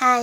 [0.00, 0.22] 嗨，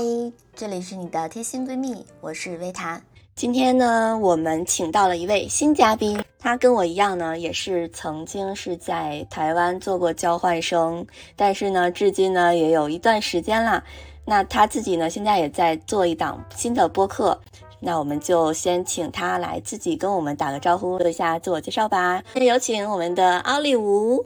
[0.55, 3.01] 这里是你的贴心闺蜜，我是维塔。
[3.35, 13.83] 今天呢，我们请到了一位新嘉宾，他跟我一样呢，也是曾经是在台湾做过交换生，但是呢，至今呢也有一段时间了。
[14.23, 17.37] 那他自己呢，现在也在做一档新的播客。
[17.81, 22.23] 那我们就先请他来自己跟我们打个招呼，做一下自我介绍吧。
[22.35, 24.25] 有请我们的奥利吴。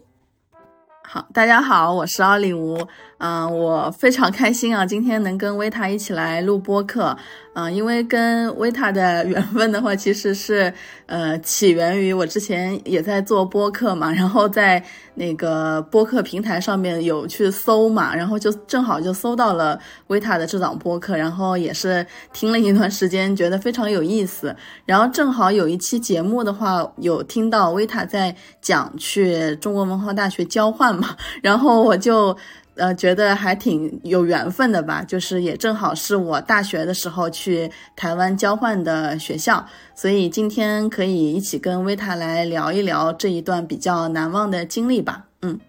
[1.01, 2.77] 好，大家好，我是奥利吴。
[3.19, 7.15] 嗯，我非常开心啊，今天能跟维塔一起来录播客。
[7.53, 10.73] 嗯，因为跟维塔的缘分的话，其实是
[11.07, 14.81] 呃起源于我之前也在做播客嘛，然后在
[15.15, 24.55] 那个播客平台上面有去搜嘛，然后就正好就搜到了维塔的这档播客，然后也是听了一段时间，觉得非常有意思。
[24.85, 32.37] 然后正好有一期节目的话，有听到维塔在讲去中国文化大学交换嘛，然后我就。
[32.79, 39.63] 呃，觉得还挺有缘分的吧，就是也正好是我大学的时候去台湾交换的学校，
[39.93, 45.25] 所以今天可以一起跟维塔来聊一聊这一段比较难忘的经历吧。
[45.41, 45.59] 嗯，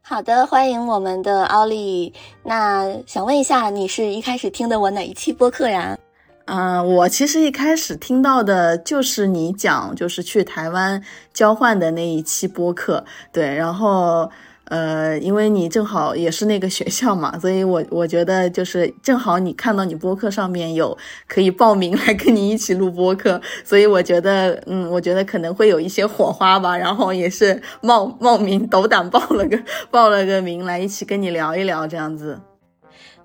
[0.00, 2.14] 好的，欢迎我们的奥利。
[2.44, 5.98] 那想问一下，你是一开始听的我哪一期播客呀？
[6.44, 11.02] 嗯，我其实一开始听到的就是你讲就是去台湾
[11.34, 14.30] 交换的那一期播客，对，然后。
[14.70, 29.58] 呃，因为你正好也是那个学校嘛，所以我我觉得就是正好你看到你播客上面有可以报名来跟你一起录播客，所以我觉得，嗯，我觉得可能会有一些火花吧，然后也是冒冒名斗胆报了个
[29.90, 32.40] 报了个名来一起跟你聊一聊这样子。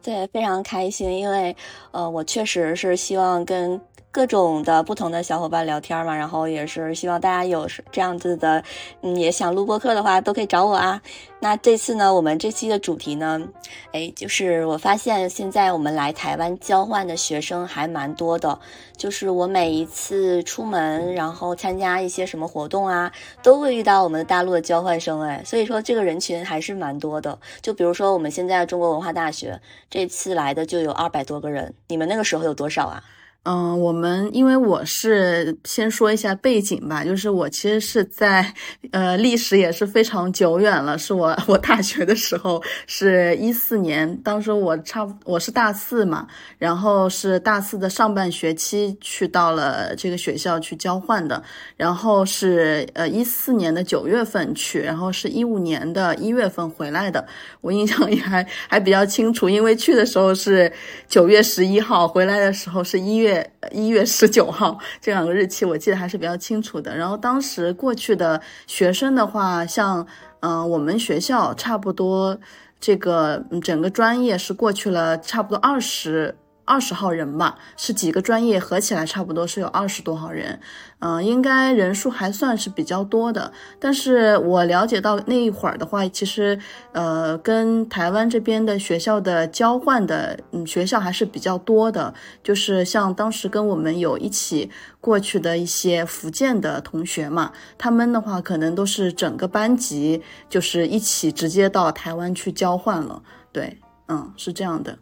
[0.02, 1.56] 对，非常开心，因为
[1.92, 3.80] 呃，我确实是希望跟。
[4.16, 8.64] 各种的不同的小伙伴聊天嘛，然后也是希望大家有这样子的，
[9.02, 11.02] 嗯，也想录播课的话，都可以找我啊。
[11.42, 13.46] 那这次呢，我们这期的主题呢，
[13.92, 18.58] 哎，就是我发现现在我们来台湾交换的学生还蛮多的，
[18.96, 23.12] 就是我每一次出门，然后参加一些什么活动啊，
[23.44, 27.38] 都会遇到我们的大陆的交换生，哎，所以说这个人群还是蛮多的。
[27.62, 29.60] 就比如说我们现在中国文化大学
[29.90, 33.04] 这次来的就有二百多个人，你们那个时候有多少啊？
[33.48, 38.52] 嗯，我们因为我是先说一下背景吧，就是我其实是在，
[38.90, 46.26] 呃，历史也是非常久远了，是我我大学的时候是一四年，当时我差我是大四嘛，
[46.58, 51.44] 然后是大四的上半学期去到了这个学校去交换的，
[51.78, 57.24] 然后是呃一四年的九月份去，然后是一五年的一月份回来的，
[57.62, 60.74] 我印象也还还比较清楚，因为去的时候是
[61.08, 63.35] 九月十一号，回来的时候是一月。
[63.72, 66.96] 一月十九号这两个日期我记得还是比较清楚的。
[66.96, 70.06] 然后当时过去的学生的话，像
[70.42, 72.38] 嗯，我们学校差不多
[72.80, 76.36] 这个整个专业是过去了差不多二十。
[76.66, 80.60] 二十号人吧，是几个专业合起来差不多是有二十多号人，
[81.00, 83.54] 嗯，应该人数还算是比较多的。
[83.80, 86.60] 但是我了解到那一会儿的话，其实
[86.92, 92.14] 呃，跟台湾这边的学校的交换的嗯学校还是比较多的。
[92.44, 103.22] 就是像当时跟我们有一起过去的一些福建的同学嘛，他们的话可能都是整个班级就是一起直接到台湾去交换了。
[103.52, 104.98] 对，嗯，是这样的。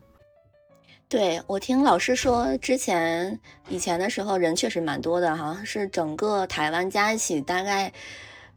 [1.13, 7.93] 对我听老师说，之前以前的时候人确实蛮多的，好像是整个台湾加一起大概，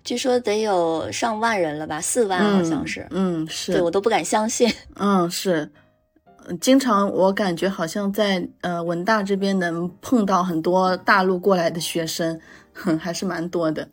[0.02, 3.06] 据说得有上万人了吧，四万好像是。
[3.10, 3.72] 嗯，是。
[3.72, 4.72] 对我都不敢相信。
[4.96, 5.70] 嗯，是。
[6.58, 12.40] 经常我感觉好像在呃文大这边能碰到很多大陆过来的学生，
[12.72, 13.86] 哼还是蛮多的。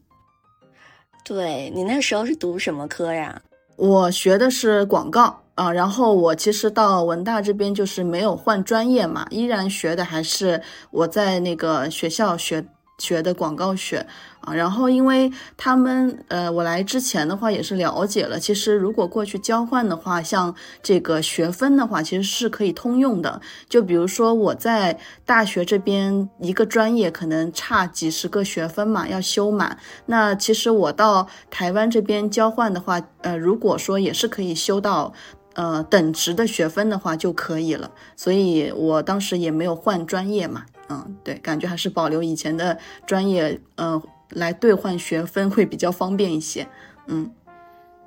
[1.26, 3.42] 对你那时候是读什么科呀？
[3.76, 5.43] 我学的是广告。
[5.56, 12.66] 啊，然后我其实到文大这边就是没有换专业嘛，依然学的还是我在那个学校学
[12.98, 14.06] 学的广告学。
[14.46, 23.40] 啊，然后因为他们，呃，我来之前的话也是了解了，其实如果过去交换的话，像这个学分的话，其实是可以通用的。
[23.70, 29.78] 就比如说我在大学这边一个专业可能差几十个学分嘛，要修满。
[30.08, 35.14] 那其实我到台湾这边交换的话，呃，如果说也是可以修到，
[35.54, 37.92] 呃，等值的学分的话就可以了。
[38.16, 44.02] 所以我当时也没有换专业嘛，嗯，对，感觉还是保留以前的专业，嗯。
[44.30, 46.68] 来兑换学分会比较方便一些，
[47.06, 47.30] 嗯。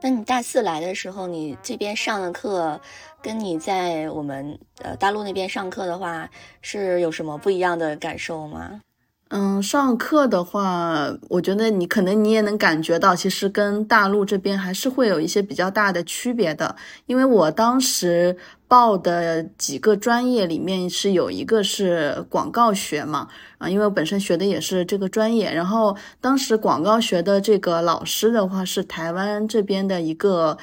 [0.01, 2.81] 那你大四来的时候，你这边上的课，
[3.23, 6.29] 跟你在我们呃大陆那边上课的话，
[6.63, 8.81] 是有什么不一样的感受吗？
[9.29, 16.77] 嗯，上课的话，我觉得你可能你也能感觉到，其实跟大陆这边还是会有一些比较大的区别的。
[17.07, 18.37] 因为我当时
[18.69, 23.27] 报的几个专业里面是有一个是广告学嘛，
[23.59, 30.57] 啊，因为我本身学的也是这个专业，然后当时广告学的这个老师的话是台湾这边的一个。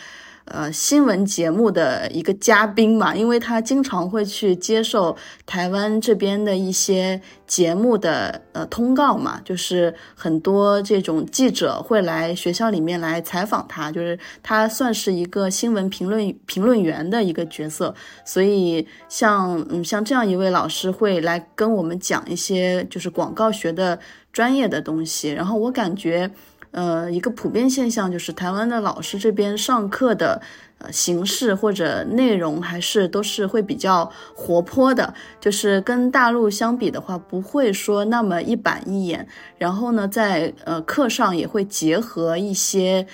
[0.45, 23.97] 呃，新闻节目的一个嘉宾嘛，因为他经常会去接受台湾这边的一些节目的呃通告嘛，就是很多这种记者会来学校里面来采访他，就是他算是一个新闻评论评论员的一个角色，所以像嗯像这样一位老师会来跟我们讲一些就是广告学的
[24.33, 26.29] 专业的东西，然后我感觉。
[26.73, 30.41] 呃，一个普遍现象就是台湾的老师这边上课的
[30.91, 39.25] 形式或者内容还是都是会比较活泼的，就是跟大陆相比的话，不会说那么一板一眼。
[39.57, 43.05] 然后呢，在呃课上也会结合一些，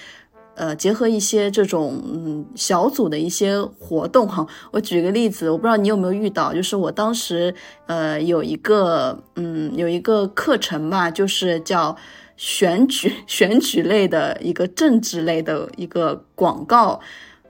[0.56, 4.48] 呃结合一些这种嗯小组的一些活动哈。
[4.72, 7.54] 我举个例子，我不知道你有没有遇到，就是我当时
[7.88, 11.96] 呃有一个嗯有一个课程吧，就是叫。
[12.39, 17.01] 选举 选举类的一个政治类的一个广告，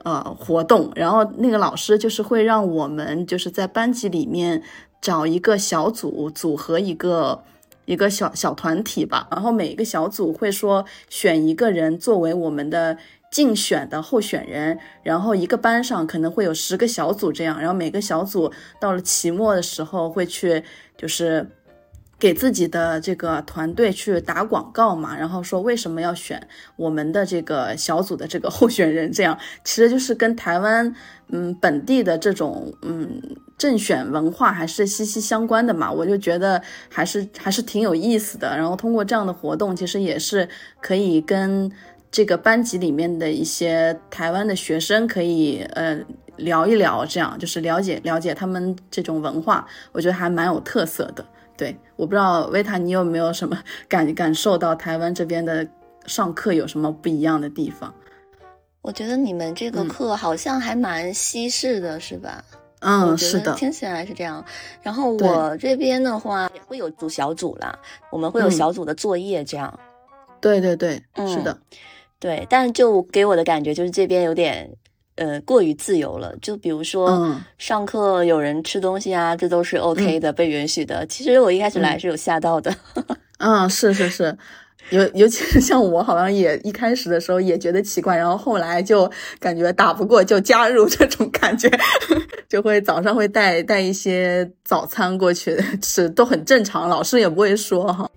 [0.02, 4.60] 呃活动，然后那个老师就是会让我们就是在班级里面
[5.00, 7.44] 找一个小组，组合一个
[7.84, 12.98] 一个小小团体吧，然后每一个小组会说选一个人作为我们的
[13.30, 18.50] 竞选的候选人，然后一个班上可能会有十个小组这样，然后每个小组
[18.80, 20.64] 到了期末的时候会去
[20.98, 21.48] 就是。
[22.20, 26.46] 给自己的这个团队去打广告嘛，然后说为什么要选
[26.76, 30.94] 我们的这个小组的这个候选人，这样 其实就是跟台湾
[31.28, 33.20] 嗯本地的这种嗯
[33.56, 38.54] 政选文化还是息息相关的嘛，我就觉得还是还是挺有意思的。
[38.54, 40.46] 然后通过这样的活动，其实也是
[40.82, 41.72] 可以跟
[42.10, 45.98] 这个班级里面的一些台湾的学生可以呃
[46.36, 51.24] 聊一聊，这样就是了解了解他们这种文化，我觉得还蛮有特色的。
[51.60, 55.68] 对，我不知道维塔，你有没有什么 感感受到台湾这边的
[56.06, 57.92] 上课有什么不一样的地方？
[58.80, 62.42] 我觉得你们这个课好像还蛮西式的，是吧？
[62.80, 64.42] 嗯，是的，听起来是这样。
[64.80, 67.78] 然后我这边的话也会有组小组啦，
[68.10, 69.78] 我们会有小组的作业，这样。
[70.40, 71.58] 对对对，是的，
[72.18, 72.46] 对。
[72.48, 74.70] 但就给我的感觉就是这边有点。
[75.20, 76.34] 呃，过于自由了。
[76.40, 81.04] 就比如说，上课有人吃东西啊，这都是 OK 的，被允许的。
[81.04, 82.74] 其实我一开始来是有吓到的。
[83.36, 84.34] 嗯，是是是，
[84.88, 91.70] 尤尤其是像我，好像也一开始的时候也觉得奇怪，然后后来就感觉打不过就加入这种感觉，
[92.48, 98.10] 就会早上会带带一些早餐过去吃，都很正常，老师也不会说哈。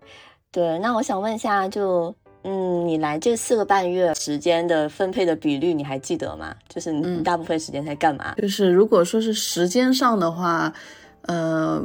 [0.53, 2.15] 对，那我想问一下，就。
[2.45, 6.53] 嗯，你来这四个半月时间的分配的比率，你还记得吗？
[6.67, 8.35] 就是你大部分时间在干嘛？
[8.35, 10.73] 就是如果说是时间上的话，
[11.21, 11.81] 呃，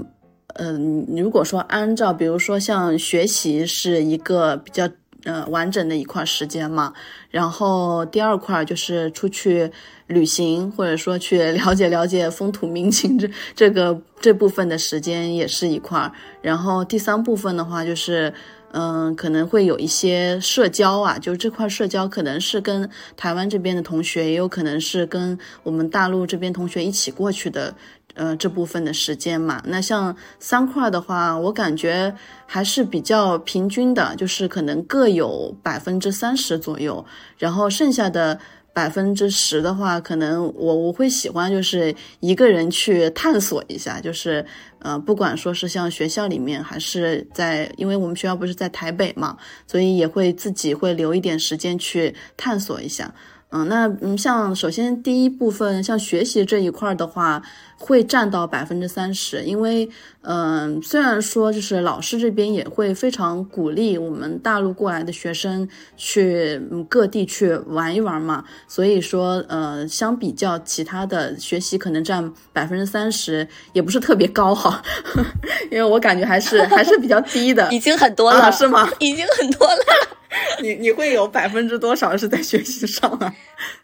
[0.55, 4.89] 嗯，如果说按照，比如说像学习是一个比较
[5.23, 6.93] 呃完整的一块时间嘛，
[7.31, 9.71] 然后第二块就是出去
[10.09, 16.11] 旅行，或者说去了解了解风土民情这这个这部分的时间也是一块，
[16.43, 18.35] 然后第三部分的话就是。
[18.73, 27.75] 嗯，可能会有一些社交啊，就这块社交可能是跟台湾这边的同学，也有可能是跟我们大陆这边同学一起过去的，
[28.15, 29.63] 呃，这部分的时间嘛。
[29.67, 32.15] 那像三块的话，我感觉
[32.47, 37.05] 还是比较平均的，就是可能各有百分之三十左右，
[37.39, 38.39] 然后剩下的。
[38.79, 44.47] 百分之十的话，可能我我会喜欢就是一个人去探索一下，就是
[44.79, 53.13] 呃，不管说是像学校里面，还是在，因为我们学校不是在台北嘛，所以也会自己会留一点时间去探索一下。
[53.51, 57.43] 嗯，那嗯，像首先第一部分，像学习这一块的话，
[57.79, 59.89] 会占到百分之三十，因为
[60.21, 74.83] 嗯，虽然说就是老师这边也会非常鼓励我们大陆过来的学生去各地去玩一玩嘛，所以说呃，相比较其他的学习可能占百分之三十，也不是特别高哈，
[75.73, 78.91] 因为我感觉还是还是比较低的，已经很多了，是吗？
[78.99, 80.18] 已经很多了。
[80.63, 83.35] 你你会有百分之多少是在学习上啊？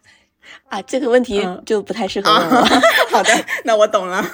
[0.69, 2.65] 啊，这个问题就不太适合我了。
[3.11, 3.31] 好的，
[3.65, 4.25] 那我懂了。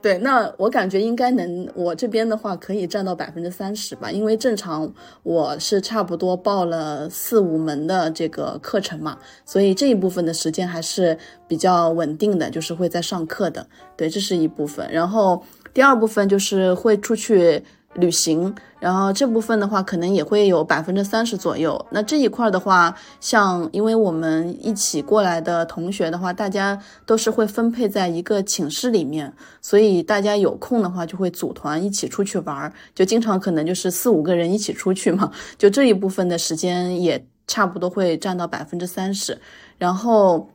[0.00, 4.92] 对，那我感觉应该能，我这边的话可以占到百分之三十吧，因为正常
[5.24, 11.18] 我是差不多报了四五门的这个课程嘛，所以这一部分的时间还是
[11.48, 13.66] 比较稳定的，就是会在上课的。
[13.96, 14.88] 对，这是一部分。
[14.92, 15.42] 然后
[15.74, 17.64] 第二部分就是会出去。
[17.94, 21.86] 旅行，然后这部分的话可能也会有百分之三十左右。
[21.90, 39.38] 那这一块的话，像因为我们一起过来的同学的话，大家都是会分配在一个寝室里面，所以大家有空的话就会组团一起出去玩儿，就经常可能就是四五个人一起出去嘛，就这一部分的时间也差不多会占到百分之三十，
[39.78, 40.48] 然后。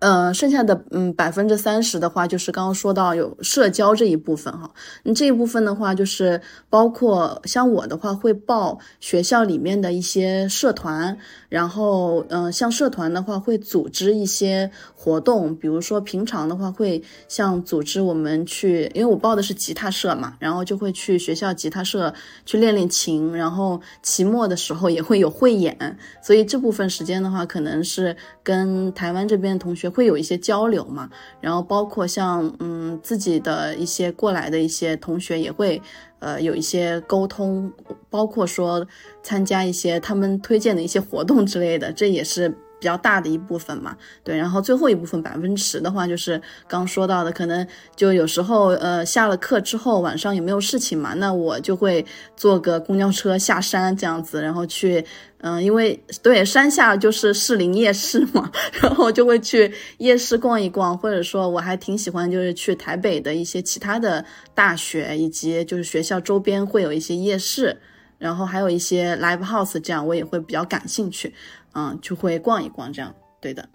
[0.00, 4.70] 嗯，剩下的嗯百分之三十的话，就是刚刚说到有社交这一部分哈。
[5.04, 6.38] 你这一部分的话，就是
[6.68, 11.16] 包括像我的话，会报学校里面的一些社团，
[11.48, 22.12] 然后嗯，像社团的话，会组织一些活动，比如说平常的话，会像组织我们去，因为我报的是吉他社嘛，然后就会去学校吉他社
[22.44, 29.85] 去练练琴，然后期末的时候也会有汇演，所以这部分时间的话，可能是跟台湾这边的同学。
[29.88, 31.08] 会有一些交流嘛，
[31.40, 35.80] 然后包括像嗯自己的一些过来的一些同学也会
[36.18, 37.72] 呃有一些沟通，
[38.10, 38.86] 包括说
[39.22, 42.56] 参加一些他们推荐的一些活动之类的，这也是。
[42.78, 52.04] 比较大的一部分嘛，对，然后最后一部分百分之十的话，就是刚说到的，可能就有时候呃下了课之后晚上也没有事情嘛，那我就会
[52.36, 55.04] 坐个公交车下山这样子，然后去
[55.38, 58.50] 嗯，因为对山下就是士林夜市嘛，
[58.82, 67.76] 然后就会去夜市逛一逛，或者说我还挺喜欢就是去台北的一些其他的大学以及就是学校周边会有一些夜市，
[68.18, 71.32] 然后还有一些 live house，这样我也会比较感兴趣。
[71.76, 73.68] 嗯，就会逛一逛，这样对的。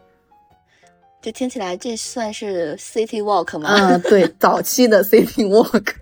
[1.22, 3.70] 就听起来，这算是 city walk 吗？
[3.74, 5.94] 嗯，对，早期的 city walk。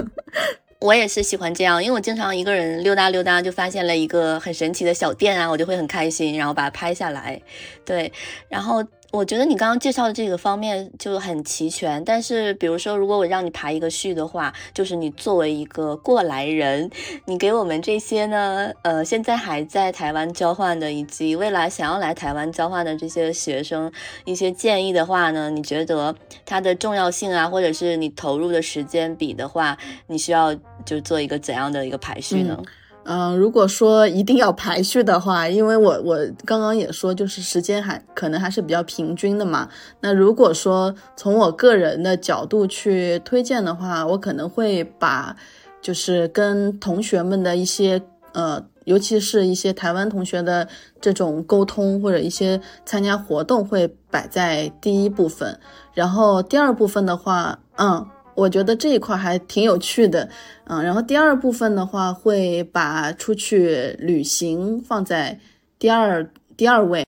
[0.80, 7.40] 我也是喜欢这样，因为我经常一个人溜达溜达，就发现了一个很神奇的小店啊，我就会很开心，然后把它拍下来。
[7.84, 8.10] 对，
[8.48, 8.82] 然后。
[9.12, 16.90] 我觉得你刚刚介绍的这个方面就很齐全，但是比如说，如果我让你排一个序的话，就是你作为一个过来人，
[17.26, 23.92] 你给我们这些呢，呃，现在还在台湾交换的，以及未来想要来台湾交换的这些学生
[24.24, 26.16] 一些建议的话呢，你觉得
[26.46, 29.76] 它的重要性啊，或者是你投入的时间比的话，
[30.06, 30.54] 你需要
[30.86, 32.58] 就做一个怎样的一个排序呢？
[33.04, 39.68] 嗯如果说一定要排序的话，因为我我刚刚也说，就是时间还可能还是比较平均的嘛。
[40.00, 45.36] 那如果说从我个人的角度去推荐的话，我可能会把
[45.80, 48.00] 就是跟同学们的一些
[48.32, 50.68] 呃，尤其是一些台湾同学的
[51.00, 55.58] 这种沟通或者一些参加活动会摆在第一部分，
[55.92, 58.06] 然后第二部分的话，嗯。
[58.34, 60.28] 我觉得这一块还挺有趣的，
[60.64, 65.38] 嗯，然后第二部分的话会把出去旅行放在
[65.78, 67.04] 第二第二位。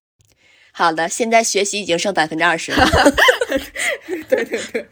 [0.73, 2.85] 好的，现在学习已经剩百分之二十了。
[4.29, 4.89] 对对对，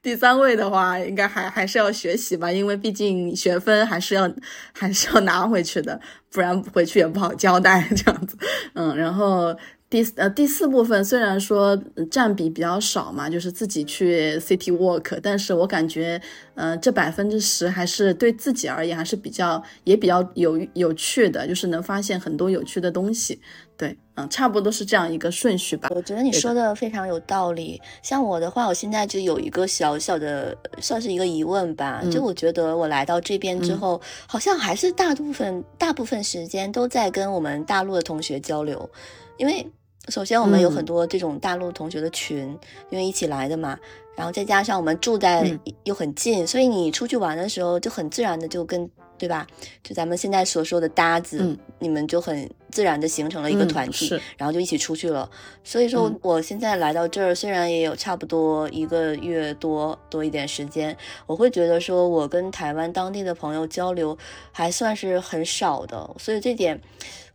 [0.00, 4.32] 第三位的话应该还还是要学习吧，因为毕竟学分还是要
[4.72, 6.00] 还是要拿回去的，
[6.30, 8.36] 不然回去也不好交代这样子。
[8.74, 9.56] 嗯，然后。
[9.90, 11.76] 第呃第四部分虽然说
[12.12, 16.22] 占比比较少嘛，就是自己去 city walk，但是我感觉，
[16.54, 23.40] 呃，这百分之十还是对自己而言还是比较也比较有有趣的，就是能发现很多有趣的东西。
[23.76, 25.88] 对，嗯，差不多是这样一个顺序吧。
[25.92, 27.80] 我觉得你说的非常有道理。
[28.00, 38.88] 像我的话，我现在就有一个小小的算是一个疑问吧，就我觉得我来到这边之后，好像还是大部分大部分时间都在跟我们大陆的同学交流，
[39.36, 39.66] 因为。
[40.08, 43.78] 首先，我们有很多这种大陆同学的群，因为一起来的嘛。
[44.16, 49.46] 然后再加上我们住在又很近，所以你出去玩的时候就很自然的就跟对吧？
[49.82, 55.30] 就咱们现在所说的搭子，你们就很自然的形成了一个团体，然后就一起出去了。
[55.64, 60.94] 所以说，我现在来到这儿，虽然也有差不多一个月多多一点时间，
[61.26, 64.16] 我会觉得说我跟台湾当地的朋友交流
[64.52, 66.78] 还算是很少的，所以这点。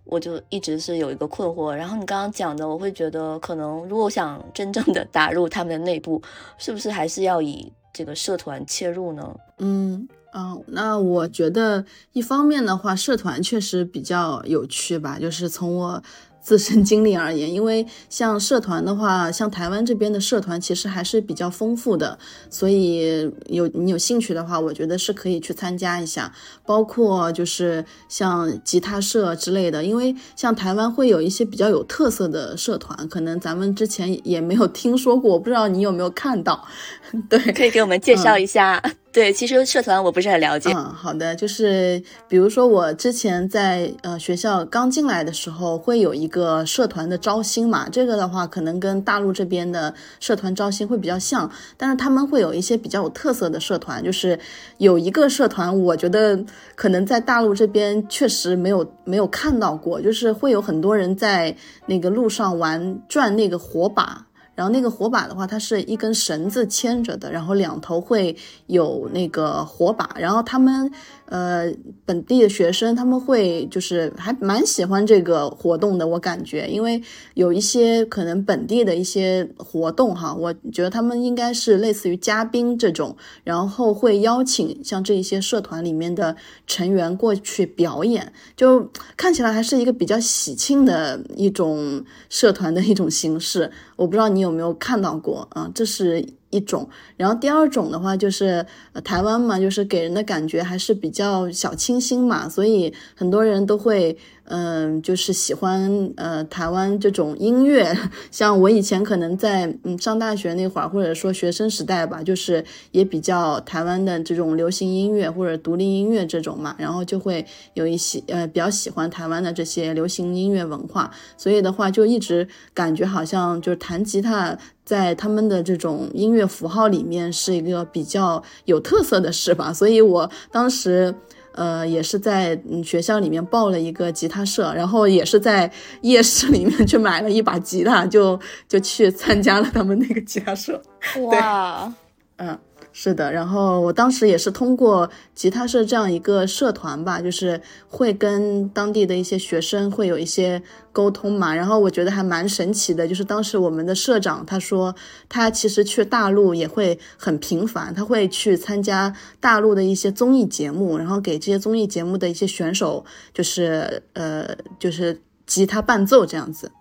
[0.05, 6.21] 我就一直是有一个困惑，然后你刚刚讲的，我会觉得可能如果想真正的打入他们的内部，
[6.57, 9.35] 是不是还是要以这个社团切入呢？
[9.57, 16.03] 嗯嗯，那我觉得一方面的话，社团确实比较有趣吧，就是从我。
[16.45, 22.19] 自身经历而言，因为像社团的话，像台湾这边的社团其实还是比较丰富的，
[22.51, 26.31] 所以有你有兴趣的话，我觉得是可以去参加一下。
[26.63, 36.63] 包括就是像吉他社之类的，因为像台湾会有一些比较有特色的社团，可能咱们之前也没有听说过，不知道你有没有看到？
[37.27, 38.79] 对，可以给我们介绍一下。
[39.15, 40.69] 对，其实社团我不是很了解。
[40.74, 54.38] 嗯，好的，就是比如说我之前在呃学校刚进来的时候，会有一个社团的招新嘛，这个的话可能跟大陆这边的社团招新会比较像，但是他们会有一些比较有特色的社团，就是
[54.79, 56.38] 有一个社团，我觉得
[56.75, 61.55] 可能在大陆这边确实没有没有看到过，就是会有很多人在
[61.86, 64.25] 那个路上玩转那个火把。
[64.55, 68.35] 然后那个火把的话，它是一根绳子牵着的，然后两头会
[68.67, 70.91] 有那个火把，然后他们。
[71.27, 71.74] 呃，
[72.05, 77.01] 本地的学生他们会就是还蛮喜欢这个活动的，我感觉，因为
[77.34, 86.36] 有一些可能本地的一些活动哈，我觉得他们应该是类似于嘉宾这种，然后会邀请像这一些社团里面的
[86.67, 93.72] 成员过去表演，就看起来还是一个比较喜庆的一种社团的一种形式。
[93.96, 95.72] 我不知道你有没有看到过啊？
[95.74, 96.24] 这是。
[96.49, 96.87] 一种，
[97.17, 98.65] 然后第二种的话就是
[99.03, 104.17] 台湾嘛，就是给人的感觉还是比较小清新嘛，所以很多人都会。
[104.47, 107.97] 嗯，就是喜欢呃台湾这种音乐，
[108.29, 131.15] 像我以前可能在嗯上大学那会儿，或者说学生时代吧，就是也比较台湾的这种流行音乐或者独立音乐这种嘛，然后就会有一些呃比较喜欢台湾的这些流行音乐文化，所以的话就一直感觉好像就是弹吉他在他们的这种音乐符号里面是一个比较有特色的事吧，所以我当时。
[131.55, 135.71] 呃，也是在嗯学校里面报了一个吉他社，然后也是在
[136.01, 140.81] 夜市里面去买了一把吉他，就就去参加了他们那个吉他社。
[141.31, 141.91] 哇，
[142.38, 142.57] 嗯。
[142.97, 151.53] 是的，然后我当时也是通过吉他社这样一个社团吧，就是会跟当地的一些学生会有一些沟通嘛。
[151.53, 154.95] 然后我觉得还蛮神奇的，就是当时我们的社长他说，
[155.27, 166.71] 他其实去大陆也会很频繁，他会去参加大陆的一些综艺节目，然后给这些综艺节目的一些选手，就是呃，就是吉他伴奏这样子。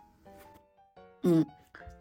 [1.24, 1.44] 嗯。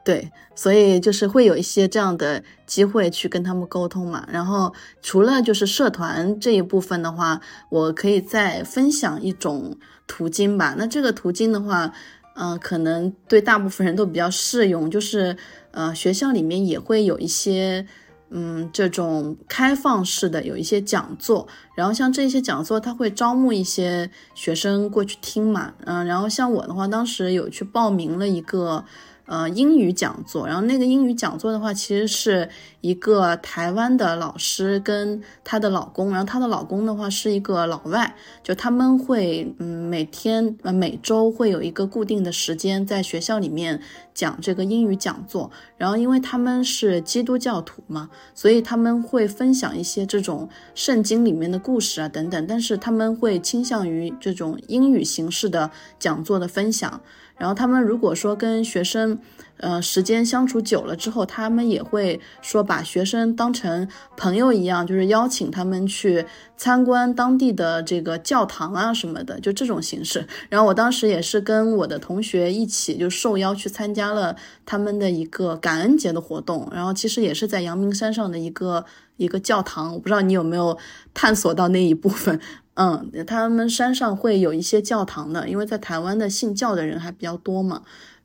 [0.05, 4.27] 对，所以就是会有一些这样的机会去跟他们沟通嘛。
[4.29, 10.75] 然后除了就是社团这一部分的话，我可以再分享一种途径吧。
[10.77, 11.93] 那这个途径的话，
[12.35, 15.37] 嗯，可能对大部分人都比较适用，就是
[15.71, 17.87] 呃，学校里面也会有一些
[18.29, 21.47] 嗯这种开放式的有一些讲座。
[21.77, 25.73] 然后像这些讲座，他会招募一些学生过去听嘛。
[25.85, 28.83] 嗯，然后像我的话，当时有去报名了一个。
[29.25, 32.49] 呃，英语讲座，然后那个英语讲座的话，其实是
[32.81, 43.81] 一个台湾的老师跟她的老公，然后她的老公的话是一个老外，就他们会嗯每天呃每周会有一个固定的时间在学校里面
[44.13, 57.01] 讲这个英语讲座，然后因为他们是基督教徒嘛，所以他们会分享一些这种圣经里面的故事啊等等，但是他们会倾向于这种英语形式的讲座的分享。
[57.37, 59.19] 然后他们如果说跟学生，
[59.57, 66.25] 呃，时间相处久了之后，他们也会说把学生当成朋友一样，就是邀请他们去
[66.57, 70.25] 参观当地的这个教堂啊什么的，就这种形式。
[70.49, 76.69] 然后我当时也是跟我的同学一起就受邀去参加了他们的一个感恩节的活动。
[76.73, 78.85] 然后其实也是在阳明山上的一个
[79.17, 80.77] 一个教堂，我不知道你有没有
[81.13, 82.39] 探索到那一部分。
[82.75, 87.83] 嗯，他们山上会有一些教堂的，因为在台湾的信教的人还比较多嘛。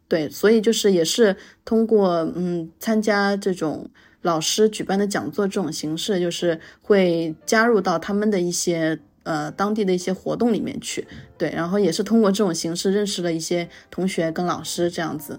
[0.08, 3.90] 对，所以就是也是通过嗯参加这种
[4.22, 11.06] 老师举办的讲座这种形式，就是会加入到他们的一些呃当地的一些活动里面去。
[11.36, 15.38] 对，然后也是通过这种形式认识了一些同学跟老师这样子。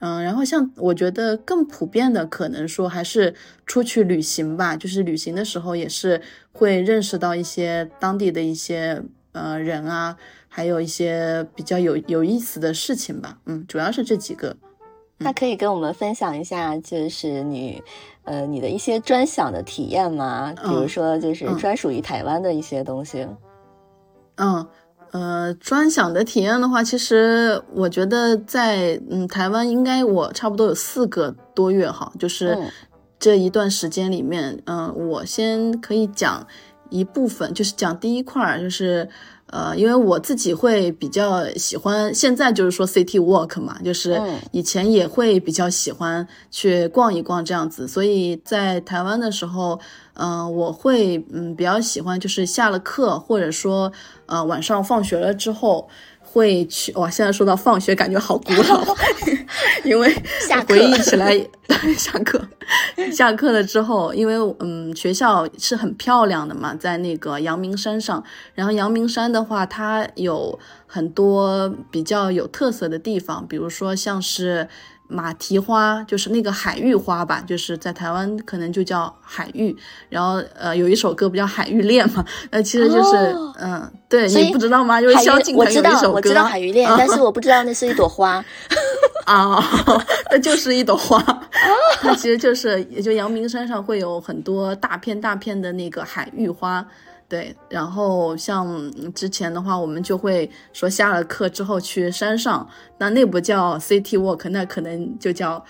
[0.00, 3.34] 嗯，然后像我觉得更普遍的，可能说还是
[3.66, 4.74] 出去旅行吧。
[4.74, 6.20] 就是旅行的时候，也是
[6.52, 10.16] 会认识到一些当地的一些呃人啊，
[10.48, 13.38] 还有一些比较有有意思的事情吧。
[13.44, 14.56] 嗯，主要是这几个。
[15.18, 17.82] 那可以跟我们分享一下，就是你
[18.24, 20.54] 呃你的一些专享的体验吗？
[20.64, 23.28] 比如说，就是专属于台湾的一些东西。
[24.36, 24.66] 嗯。
[25.12, 32.56] 呃，专享的体验的话，其实我觉得在嗯台湾应该我差不多有四个多月哈，就是
[33.18, 36.46] 这一段时间里面，嗯，我先可以讲
[36.88, 39.08] 一部分，就是讲第一块儿，就是。
[39.52, 44.16] 呃，因为我自己会比较喜欢，现在就是说 city walk 嘛，就是
[44.52, 49.80] 以前也会比较喜欢去逛一逛这样子，所以在台湾的时候，
[50.20, 53.90] 嗯，我会嗯比较喜欢，就是下了课或者说
[54.26, 55.88] 呃晚上放学了之后。
[56.32, 56.92] 会去。
[56.92, 58.84] 哇，现在说到放学，感觉好古老，
[59.82, 60.14] 因为
[60.68, 61.36] 回忆起来，
[61.98, 62.40] 下课，
[63.12, 68.22] 下课了之后，因为嗯，学校是很漂亮的嘛，在那个阳明山上。
[68.54, 70.56] 然后阳明山的话，它有
[70.86, 74.68] 很多比较有特色的地方，比如说像是。
[75.10, 79.76] 马蹄花就是那个海芋花吧，就是在台湾可能就叫海芋。
[80.08, 82.24] 然后呃，有一首歌不叫《海芋恋》嘛？
[82.50, 83.16] 那其实就是
[83.60, 85.00] 嗯，对你不知道吗？
[85.00, 88.44] 就是萧敬腾有一首歌，我知道海芋恋， 但是我不知道那是一朵花
[89.26, 89.62] 啊，
[90.30, 91.20] 那就是一朵花。
[92.00, 96.86] 它其实就是，也就阳明山上会有很多大片大片的那个海芋花。
[97.30, 98.68] 对，然后像
[99.14, 105.64] 之前的话，我们就会说下了课之后去山上，那那不叫 city walk，那可能就叫，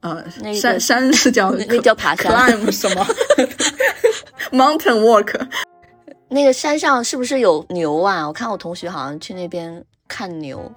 [0.00, 3.06] 呃，山山是叫 那叫爬山，climb 什么，
[4.50, 5.40] mountain walk。
[6.28, 8.26] 那个山上是不是有牛啊？
[8.26, 10.72] 我看我同学好像去那边看牛。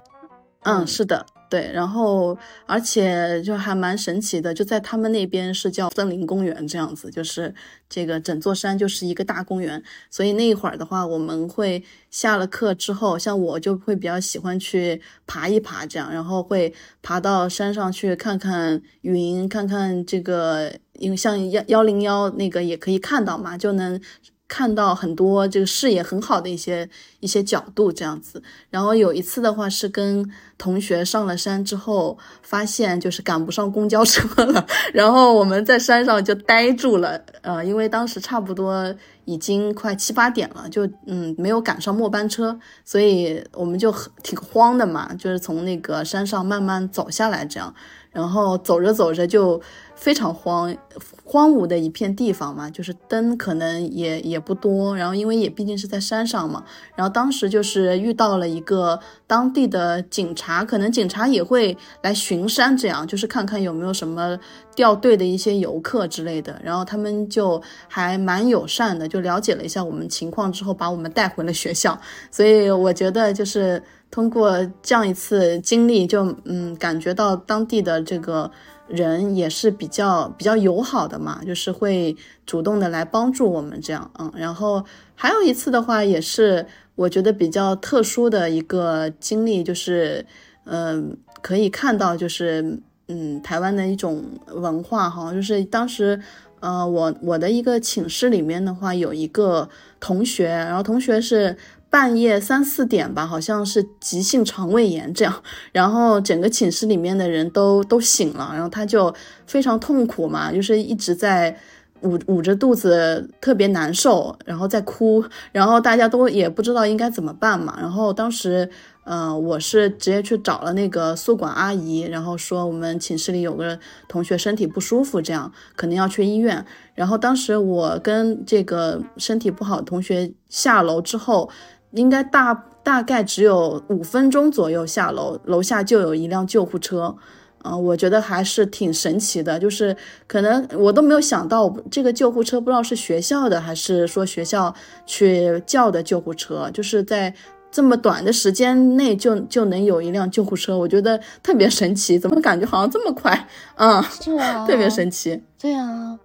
[0.62, 1.26] 嗯，是的。
[1.50, 7.54] 对，然后而且就还蛮神奇的，就在他们那边是叫森林公园这样子，就是
[7.88, 24.00] 这个整座山就是一个大公园，所以那一会儿的话，我们会下了课之后，像我就会比较喜欢去爬一爬这样，然后会爬到山上去看看云，看看这个，因为像幺幺零幺那个也可以看到嘛，就能。
[24.48, 47.76] 看到很多这个视野很好的一些一些角度这样子，然后有一次的话是跟同学上了山之后，发现就是赶不上公交车了，然后我们在山上就呆住了，呃，因为当时差不多已经快七八点了，就嗯没有赶上末班车，所以我们就挺慌的嘛，就是从那个山上慢慢走下来这样。
[48.18, 49.62] 然后走着走着就
[49.94, 50.76] 非常荒
[51.24, 54.98] 荒芜的一片地方嘛，就是灯可能也也不多。
[54.98, 56.64] 然后因为也毕竟是在山上嘛，
[56.96, 64.36] 然后当时就是遇到了一个当地的警察，可能警察也会来巡山，这样就是看看有没有什么
[64.76, 66.60] 掉队的一些游客之类的。
[66.64, 71.96] 然后他们就还蛮友善的，就了解了一下我们情况之后，把我们带回了学校。
[72.32, 73.80] 所以我觉得就是。
[74.10, 78.50] 通过这样一次经历，就嗯感觉到当地的这个
[78.88, 82.15] 人也是比较比较友好的嘛，就是会
[82.46, 86.65] 主动的来帮助我们这样，嗯，然后还有一次的话，也是
[86.96, 90.26] 我觉得比较特殊的一个经历，就是
[90.63, 96.20] 嗯可以看到就是嗯台湾的一种文化哈，就是当时
[96.62, 99.67] 呃我我的一个寝室里面的话，有一个
[100.00, 101.58] 同学，然后同学是。
[101.98, 105.34] 半夜三四点吧，好像是急性肠胃炎这样，
[105.74, 109.12] 然后整个寝室里面的人都都醒了，然后他就
[109.48, 111.58] 非常痛苦嘛，就是一直在
[112.02, 118.70] 捂捂着肚子，特别难受，然后在哭，然后大家都也不知道应该怎么办嘛，然后当时，
[119.06, 131.50] 嗯，我是直接去找了那个宿管阿姨，然后说我们寝室里有个同学身体不舒服，这样可能要去医院，然后当时我跟这个身体不好的同学下楼之后。
[131.91, 137.15] 应该大大概只有五分钟左右下楼，楼下就有一辆救护车，
[137.63, 139.95] 嗯，我觉得还是挺神奇的，就是
[140.28, 144.73] 可能我都没有想到这个救护车不知道是学校的还是说学校
[145.06, 147.34] 去叫的救护车，就是在
[147.69, 153.47] 这么短的时间内就就能有一辆救护车，我觉得特别神奇，怎么感觉好像这么快？
[153.76, 156.17] 嗯，是啊， 特别神奇，对啊。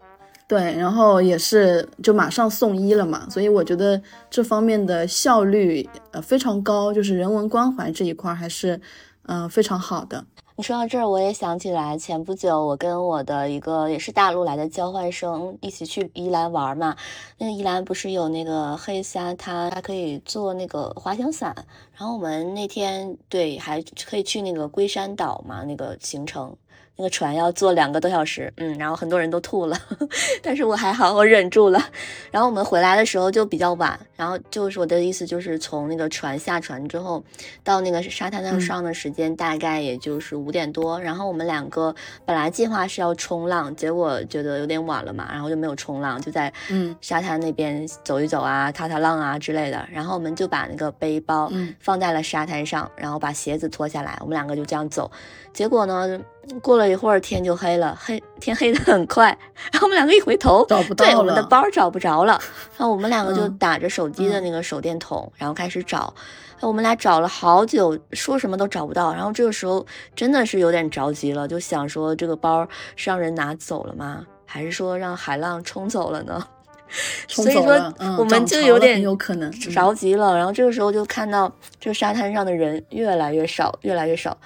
[0.53, 8.79] 对，然后也是就马上送医了嘛，所以我觉得这方面的效率呃非常高，就是人文关怀这一块还是
[9.23, 10.23] 嗯非常好的。
[10.55, 16.95] 你说到这儿，我也想起来，前不久我跟我的一个也是大陆来的交换生一起去宜兰玩嘛，
[17.39, 21.55] 那个宜兰不是有那个黑沙滩，还可以坐那个滑翔伞，
[21.97, 26.55] 然后我们那天对还可以去那个龟山岛嘛，那个行程。
[26.97, 29.77] 那个船要坐两个多小时，嗯，然后很多人都吐了，
[30.43, 31.83] 但是我还好，我忍住了。
[32.31, 37.25] 然后我们回来的时候就比较晚，然后就是我的意思就是从那个船下船之后，
[37.65, 41.01] 到那个沙滩上的时间大概也就是五点多。
[41.01, 41.95] 然后我们两个
[42.27, 49.89] 本来计划是要冲浪，结果觉得有点晚了嘛，然后就没有冲浪，就在嗯沙滩那边走一走啊，踏踏浪啊之类的。
[49.91, 51.51] 然后我们就把那个背包
[51.81, 55.11] 放在了沙滩上，然后把鞋子脱下来，我们两个就这样走。
[55.55, 56.21] 结果呢？
[56.61, 59.27] 过了一会儿，天就黑了，黑天黑的很快。
[59.73, 62.41] 然后我们两个一回头，找不到对，我们的包找不着了。
[62.77, 66.13] 然后我们两个就打着手机的那个手电筒，然后开始找。
[66.61, 69.13] 我们俩找了好久，说什么都找不到。
[69.13, 74.25] 然后这个时候真的是有点着急了，就想说这个包是让人拿走了吗？
[74.47, 76.47] 还是说让海浪冲走了呢？
[77.27, 80.37] 所以说我们就有点有可能着急了。
[80.37, 81.51] 然后这个时候就看到
[81.81, 84.37] 这个沙滩上的人越来越少，越来越少。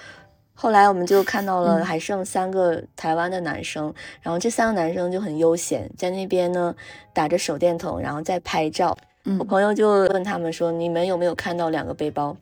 [0.59, 6.75] 后来我们就看到了还剩三个台湾的男生，然后这三个男生就很悠闲，在那边呢
[7.13, 8.97] 打着手电筒，然后在拍照。
[9.37, 12.35] 我朋友就问他们说：“你们有没有看到两个背包？”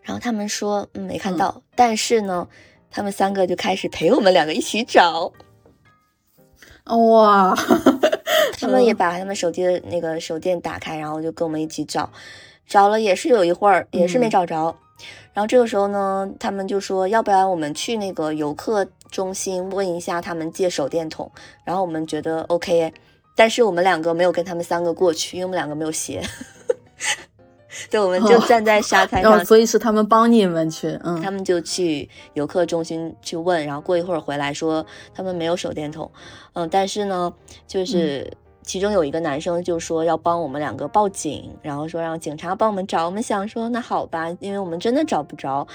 [0.00, 2.48] 然后他们说：“嗯，没看到。”但是呢，
[2.90, 5.32] 他们三个就开始陪我们两个一起找。
[6.86, 7.54] 哇！
[8.58, 12.10] 他们也把他们手机的那个手电打开，然后就跟我们一起找，
[12.66, 14.74] 找了也是有一会儿，也是没找着。
[15.32, 21.30] 然后这个时候呢，他们就说，要不然我们去那个游客中心问一下，他们借手电筒。
[21.64, 22.92] 然后我们觉得 OK，
[23.34, 26.22] 但是我们两个没有跟他们三个过去，因为我们两个没有鞋。
[27.90, 34.84] 对，我们就站在沙滩 上，所以是他们帮你们去，嗯，他们就去游客中心去问，然后过一会儿回来说
[35.14, 36.10] 他们没有手电筒，
[36.52, 37.32] 嗯，但是呢，
[37.66, 38.30] 就是。
[38.62, 43.06] 其中有一个男生就说要帮我们两个报警，然后说让警察帮我们找。
[43.06, 45.66] 我们想说那好吧，因为我们真的找不着。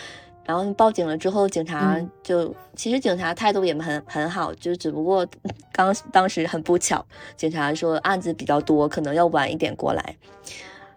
[0.45, 5.27] 然后报警了之后，警察就其实警察态度也很很好，就只不过
[5.73, 10.15] 刚当时很不巧，警察说案子比较多，可能要晚一点过来。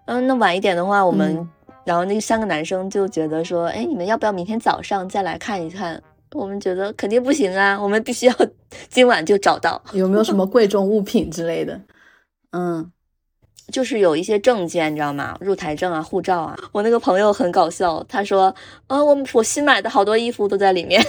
[0.05, 1.49] 嗯，那晚一点的话，我们
[1.83, 6.01] 然后那三个男生就觉得说，哎，你们要不要明天早上再来看一看？
[6.33, 8.35] 我们觉得肯定不行啊，我们必须要
[8.89, 9.83] 今晚就找到。
[9.93, 11.81] 有没有什么贵重物品之类的？
[12.53, 12.91] 嗯，
[13.73, 15.37] 就是有一些证件，你知道吗？
[15.41, 16.57] 入台证啊，护照啊。
[16.73, 18.55] 我那个朋友很搞笑，他说
[18.87, 21.03] ：“啊，我我新买的好多衣服都在里面。”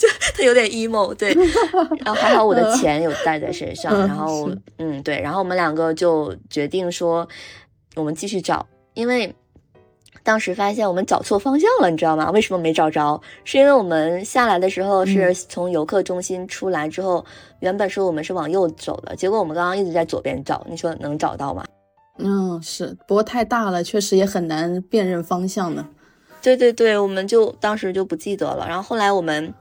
[0.00, 1.34] 就他有点 emo，对。
[2.04, 3.96] 然后还好我的钱有带在身上。
[4.06, 5.20] 然后，嗯，对。
[5.20, 7.26] 然后我们两个就决定说，
[7.96, 9.34] 我们继续找，因为。
[10.24, 12.30] 当时发现我们找错方向了，你知道吗？
[12.30, 13.20] 为什么没找着？
[13.44, 17.22] 是因为我们下来的时候是从游客中心出来之后，
[17.60, 21.62] 原本说我们是往右走的，结果我们刚刚一直在左边找，你说能找到吗？
[22.16, 25.86] 嗯，是，不过太大了，确实也很难辨认方向呢。
[26.40, 28.66] 对对对，我们就当时就不记得了。
[28.66, 29.52] 然后后来我们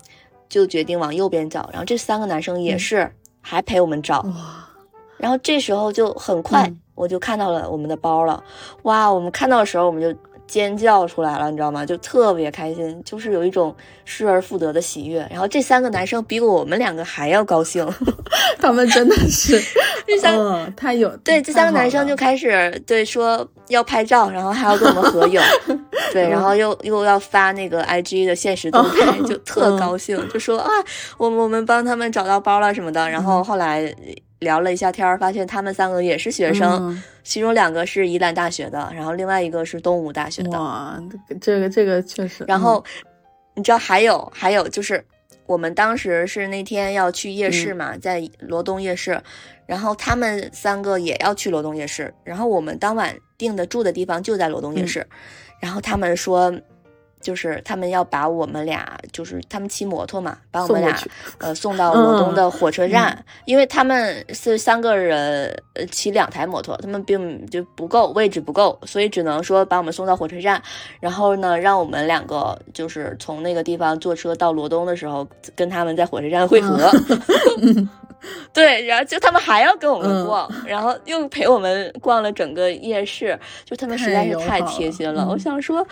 [0.47, 4.21] 就决定往右边找，然后这三个男生也是还陪我们找。
[4.21, 4.69] 哇！
[5.17, 8.41] 然后这时候就很快我就看到了我们的包了。
[8.83, 9.11] 哇！
[9.11, 10.17] 我们看到的时候我们就。
[10.47, 11.85] 尖叫出来了，你知道吗？
[11.85, 13.75] 就特别开心，就是有一种
[14.05, 15.27] 失而复得的喜悦。
[15.31, 17.87] 然后这三个男生比我们两个还要高兴，
[18.59, 19.59] 他们真的是
[20.05, 25.41] 这三个太有对这三个男生就开始对说要拍照，然后还要跟我们合影，
[26.13, 30.69] 对，然后又又要发那个 I G 的现实动态，就特高兴，就说啊，
[31.17, 33.09] 我们我们帮他们找到包了什么的。
[33.09, 33.93] 然后后来。
[34.43, 40.51] 聊了一下天儿，发现他们三个也是学生，其中两个是宜兰大学的，然后另外一个是东吴大学的。
[40.59, 41.01] 哇，
[41.41, 42.45] 这个这个确实。
[42.47, 42.83] 然后
[43.55, 45.03] 你知道还有还有就是，
[45.47, 49.19] 我们当时是那天要去夜市嘛，在罗东夜市，
[49.65, 55.07] 然后他们三个也要去罗东夜市，然后我们当晚订的住的地方就在罗东夜市，
[55.59, 56.53] 然后他们说。
[57.23, 60.95] 就是他们要把我们俩，就是他们骑摩托嘛，把我们俩
[61.39, 70.61] 呃送到罗东的火车站，因为他们是三个人，呃骑两台摩托，他们并就不够位置不够，所以只能说把我们送到火车站，
[70.99, 76.91] 然后呢，让我们两个就是从那个地方坐车到罗东的时候，跟他们在火车站汇合。
[78.53, 85.27] 对，然后就他们还要跟我们逛，然后又陪我们逛了整个夜市，就他们实在是太贴心了。
[85.29, 85.85] 我想说。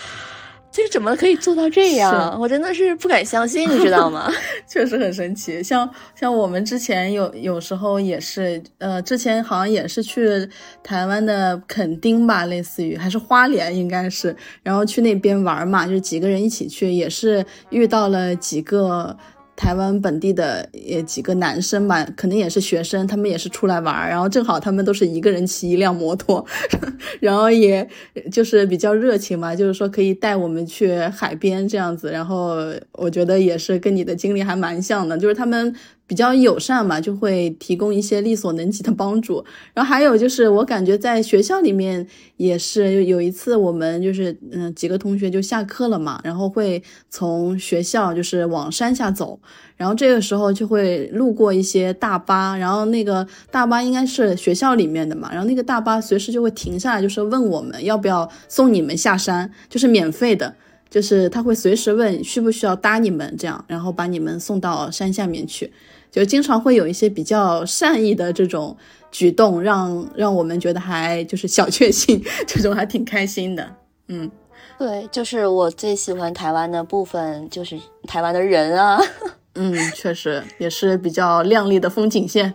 [0.72, 2.40] 这怎么可以做到这样？
[2.40, 4.32] 我真的是不敢相信，你知道吗？
[4.66, 5.62] 确实很神奇。
[5.62, 10.48] 像像我们之前有有时候也是，呃，之前好像也是去
[10.82, 19.18] 台湾的垦丁吧，类似于还是花莲，应该是，然后去那边玩嘛，就是几个人一起去，也是遇到了几个。
[19.62, 26.44] 台湾本地的也几个男生吧，可能也是学生，他们也是出来玩，然后正好他们都是一个人骑一辆摩托，
[27.22, 27.88] 然后也
[28.32, 32.56] 就是比较热情嘛，就是说可以带我们去海边这样子，然后
[32.94, 35.76] 我觉得也是跟你的经历还蛮像的，就是他们。
[36.12, 39.42] 比较友善嘛，就会提供一些力所能及的帮助。
[39.74, 49.40] 然后还有就是，我感觉在学校里面也是有一次，我们就是嗯几个同学就下课了嘛，然后会从学校就是往山下走，
[49.78, 60.54] 然后这个时候就会路过一些大巴，然后那个大巴应该是学校里面的嘛，然后那个大巴随时就会停下来，就是问我们要不要送你们下山，就是免费的，
[60.90, 65.72] 就是他会随时问需不需要搭你们这样，然后把你们送到山下面去。
[66.12, 68.76] 就经常会有一些比较善意的这种
[69.12, 73.76] 举动，让让我们觉得还就是小确幸，这种还挺开心的。
[74.08, 74.30] 嗯，
[74.78, 79.00] 对，就是我最喜欢台湾的部分，就是台湾的人啊。
[79.56, 82.54] 嗯，确实也是比较亮丽的风景线。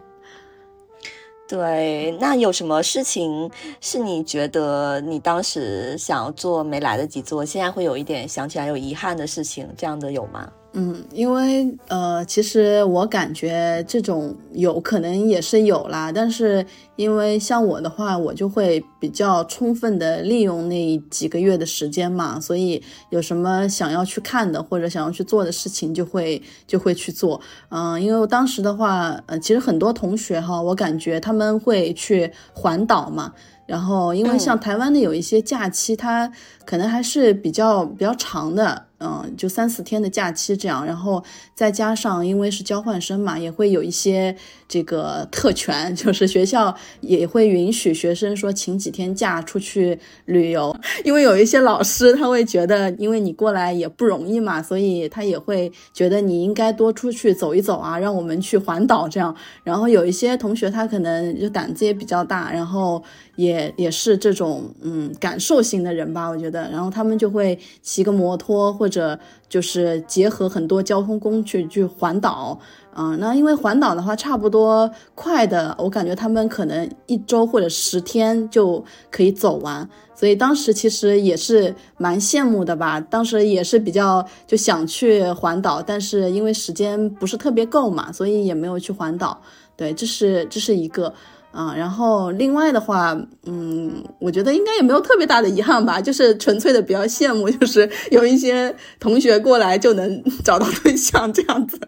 [1.48, 10.50] 对，那有什么事情是你觉得你当时想要做没来得及做，现在会有一点想起来有遗憾的事情，这样的有吗？
[10.78, 27.40] 嗯，因为呃，其实我感觉这种有可能也是有啦，但是因为像我的话，我就会比较充分的利用那几个月的时间嘛，所以有什么想要去看的或者想要去做的事情，就会就会去做。
[27.70, 33.32] 嗯，因为我当时的话，呃，其实很多同学哈，我感觉他们会去环岛嘛。
[33.64, 36.30] 然后，因为像台湾的有一些假期，它
[36.64, 40.84] 可能还是比较比较长的，嗯，就三四天的假期这样。
[40.86, 41.22] 然后
[41.54, 44.34] 再加上，因为是交换生嘛，也会有一些
[44.68, 50.74] 这个特权， 就是学校也会允许学生说请几天假出去旅游。
[51.04, 59.34] 因为有一些老师他会觉得，因为你过来也不容易嘛，所以他也会觉得你应该多出去走一走啊，让我们去环岛这样。
[59.62, 63.02] 然后有一些同学他可能就胆子也比较大，然后。
[63.36, 69.18] 也也是这种嗯感受型的人吧，我觉得，然后他们就会骑个摩托，或者
[69.48, 72.58] 就是结合很多交通工具去环岛，
[72.96, 89.40] 嗯，那因为环岛的话，差不多快的，我感觉他们可能一周或者十天就可以走完，所以当时其实也是蛮羡慕的吧，当时也是比较就想去环岛，但是因为时间不是特别够嘛，所以也没有去环岛，
[89.76, 91.12] 对，这是这是一个。
[91.56, 101.80] 啊，然后另外的话，嗯，我觉得应该也没有特别大的遗憾吧，就是纯粹的比较羡慕，就是有一些同学过来就能 找到对象这样子。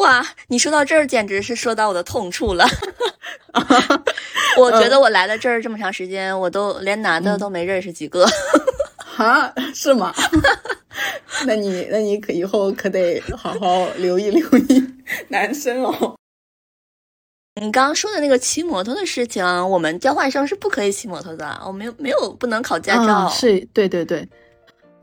[0.00, 2.66] 哇，你说到这儿，简直是说到我的痛处了。
[4.58, 8.26] 我觉得我来了这儿这么长时间，我都连男的都没认识几个。
[8.98, 10.12] 哈，是吗？
[11.46, 14.84] 那你那你可以后可得好好留意留意
[15.28, 16.16] 男生哦。
[17.60, 23.28] 你刚刚说的那个骑摩托的事情，我们交换生是不可以骑摩托的，我没有没有不能考驾照。
[23.28, 24.28] 是，对对对，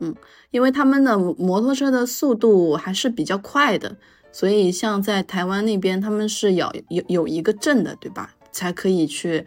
[0.00, 0.14] 嗯，
[0.50, 3.96] 因为他们的摩托车的速度还是比较快的，
[4.30, 8.34] 所以像在台湾那边，他们是要有有一个证的，对吧？
[8.52, 9.46] 才可以去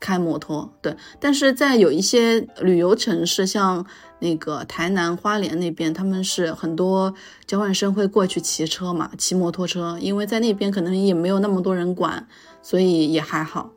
[0.00, 0.72] 开摩托。
[0.80, 3.86] 对，但是在有一些旅游城市，像。
[4.18, 7.12] 那个台南花莲那边，他们是很多
[7.46, 12.26] 交换生会过去骑车嘛，骑摩托车，因为在那边可能也没有那么多人管，
[12.62, 13.75] 所以也还好。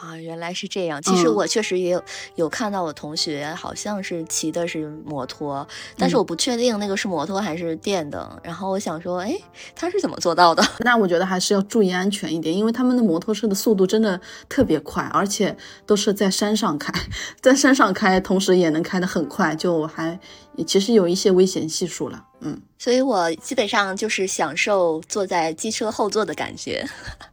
[0.00, 0.08] 对。
[0.08, 1.00] 啊，原来是这样。
[1.02, 2.02] 其实我确实也有
[2.34, 8.40] 有看到我同学好像是骑的是摩托，但是我不确定那个是摩托还是电的。
[8.42, 9.34] 然后我想说，哎，
[9.74, 10.62] 他是怎么做到的？
[10.84, 15.56] 那我觉得还是要注意安全一点，因为他们的摩托车的速度真的特别快，而且
[15.86, 16.92] 都是在山上开，
[17.40, 20.18] 在山上开，同时也能开得很快，就还
[20.64, 22.24] 其实有一些危险系数了。
[22.40, 26.86] 嗯，所以我基本上就是享受坐在机车后座的感觉。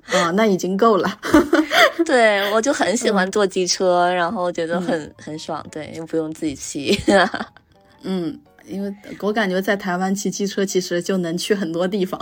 [0.07, 1.19] 啊，那已经够了。
[2.05, 5.65] 对，我就很喜欢坐机车，然后觉得很很爽。
[5.71, 6.97] 对，又不用自己骑。
[8.03, 12.19] 嗯，因为我感觉在台湾骑机车其实就能去很多地方。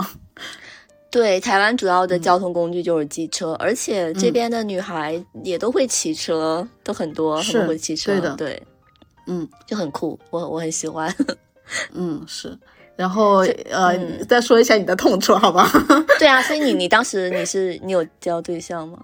[1.10, 8.12] 对，台湾主要的交通工具就是机车，而且这边的女孩也都会骑车，都很多，很会骑车。
[8.12, 8.62] 对的，对，
[9.26, 11.14] 嗯，就很酷，我我很喜欢。
[11.94, 12.56] 嗯，是。
[12.94, 13.38] 然后
[13.70, 15.66] 呃，再说一下你的痛处，好吧？
[16.20, 18.98] 对啊，所以你你当时你是你有交对象吗？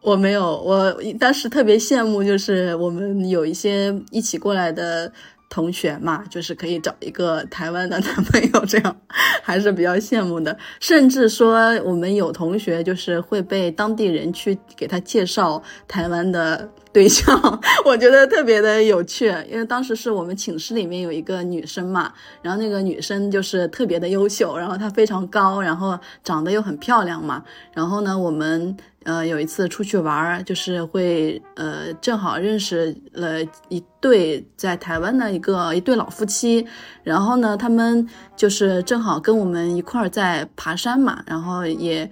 [0.00, 5.10] 我没有，我当时特别羡慕，就是我们有一些一起过来的
[5.50, 8.96] 同学嘛，就是可以找一个台湾的男朋友，这样
[9.42, 10.56] 还是比较羡慕的。
[10.80, 17.38] 甚至说我们有同学就是会被当地人去给他介绍台湾的对象，
[17.84, 19.26] 我觉得特别的有趣。
[19.50, 28.74] 因为当时是我们寝室里面有一个女生嘛，然后那个女生就是特别的优秀，然后她非常高，然后长得又很漂亮嘛，然后呢我们。
[29.04, 36.66] 呃，有一次出去玩儿，就是会呃，正好认识了一对在台湾的一个一对老夫妻，
[37.02, 42.10] 然后呢，他们就是正好跟我们一块儿在爬山嘛，然后也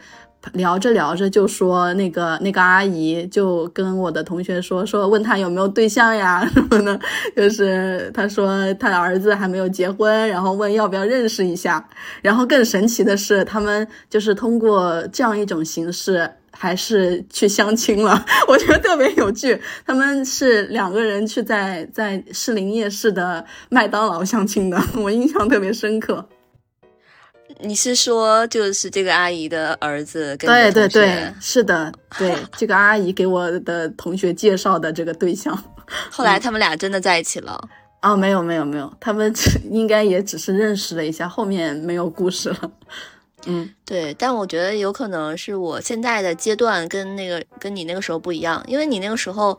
[0.55, 7.01] 聊着聊着就说那个那个阿姨就跟我的同学说说问他有没有对象呀 什么的，
[7.37, 11.89] 就是他说他的儿子还没有结婚，然后问要不要认识一下，
[12.21, 16.31] 然后更神奇的是他们就是通过这样一种形式。
[16.55, 19.59] 还是去相亲了， 我觉得特别有趣。
[19.87, 26.29] 他们是两个人去在在士林夜市的麦当劳相亲的， 我印象特别深刻。
[27.63, 30.37] 你是说就是这个阿姨的儿子？
[30.37, 35.57] 对对对，是的，对这个阿姨给我的同学介绍的这个对象。
[36.11, 37.69] 后来他们俩真的在一起了？
[38.01, 39.33] 啊，没有没有没有，他们
[39.71, 42.73] 应该也只是认识了一下，后面没有故事了。
[43.47, 49.59] 嗯，对，但我觉得有可能是我现在的阶段跟那个跟你那个时候不一样，因为你那个时候，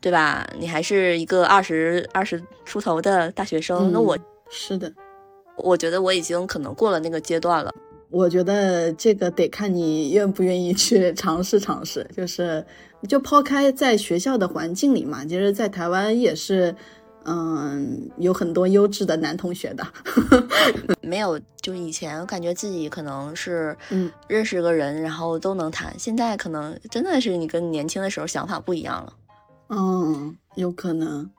[0.00, 0.46] 对吧？
[0.58, 4.16] 你还是一个二十二十出头的大学生，那我
[4.50, 4.92] 是的，
[5.62, 7.72] 我觉得我已经可能过了那个阶段了。
[8.10, 12.64] 我觉得这个得看你愿不愿意去 尝试尝试，就是
[13.08, 16.74] 就抛开在学校的环境里嘛，其实，在台湾也是。
[17.24, 19.86] 嗯，有很多优质的男同学的，
[21.00, 21.40] 没有。
[21.60, 25.94] 就以前我感觉自己可能是，嗯，认识个人，然后都能谈。
[25.96, 29.12] 现在可能真的是你跟年轻的时候想法不一样了。
[29.68, 31.30] 嗯，有可能。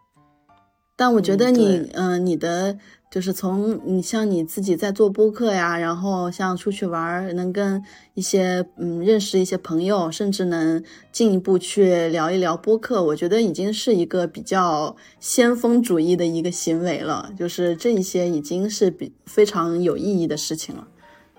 [0.95, 2.77] 但我觉得你，嗯，你的。
[3.13, 7.79] 就是从你像你自己在做播客呀，然后像出去玩，能跟
[8.15, 17.31] 一些嗯认识一些朋友，甚至能进一步去聊一聊播客，我觉得已经是一个比较先锋主义的一个行为了。
[17.37, 20.87] 就是这一些已经是比非常有意义的事情了。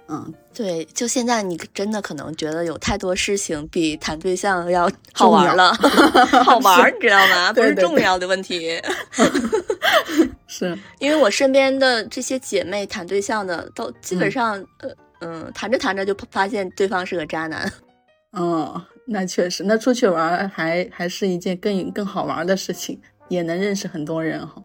[0.09, 5.73] 嗯，对，就现在你真的可能觉得有太多事情比谈对象要好玩了，
[6.45, 7.53] 好玩，你知道吗？
[7.53, 8.79] 不是重要的问题。
[10.47, 14.91] 是因为我身边的这些姐妹谈对象的，都基本上，呃，
[15.21, 17.73] 嗯，谈着谈着就发现对方是个渣男。
[18.33, 24.63] 哦，那确实，那出去玩还还是一件更更好玩的事情，也能认识很多人哈。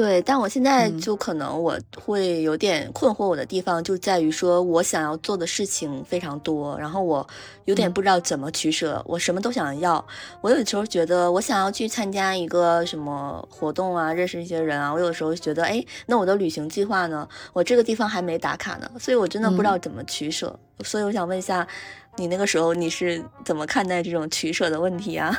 [0.00, 7.28] 对，但我现在就可能我会有点困惑，我的地方就在于说，我想要做的事情非常多，然后我
[7.66, 10.02] 有点不知道怎么取舍，我什么都想要。
[10.40, 17.28] 我有时候觉得，我想要去参加一个什么活动啊，认识一些人啊，我有时候觉得，哎，那我的旅行计划呢？
[17.52, 20.58] 我这个地方还没打卡呢，所以我真的不知道怎么取舍。
[20.82, 21.68] 所以我想问一下，
[22.16, 25.38] 你那个时候你是怎么看待这种取舍的问题啊？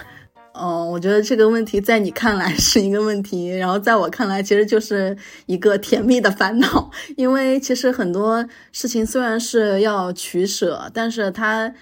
[0.54, 6.92] 哦，我觉得这个问题在你看来是一个问题，然后在我看来其实就是一个甜蜜的烦恼。
[7.16, 11.74] 因为其实很多事情虽然是要取舍，但是它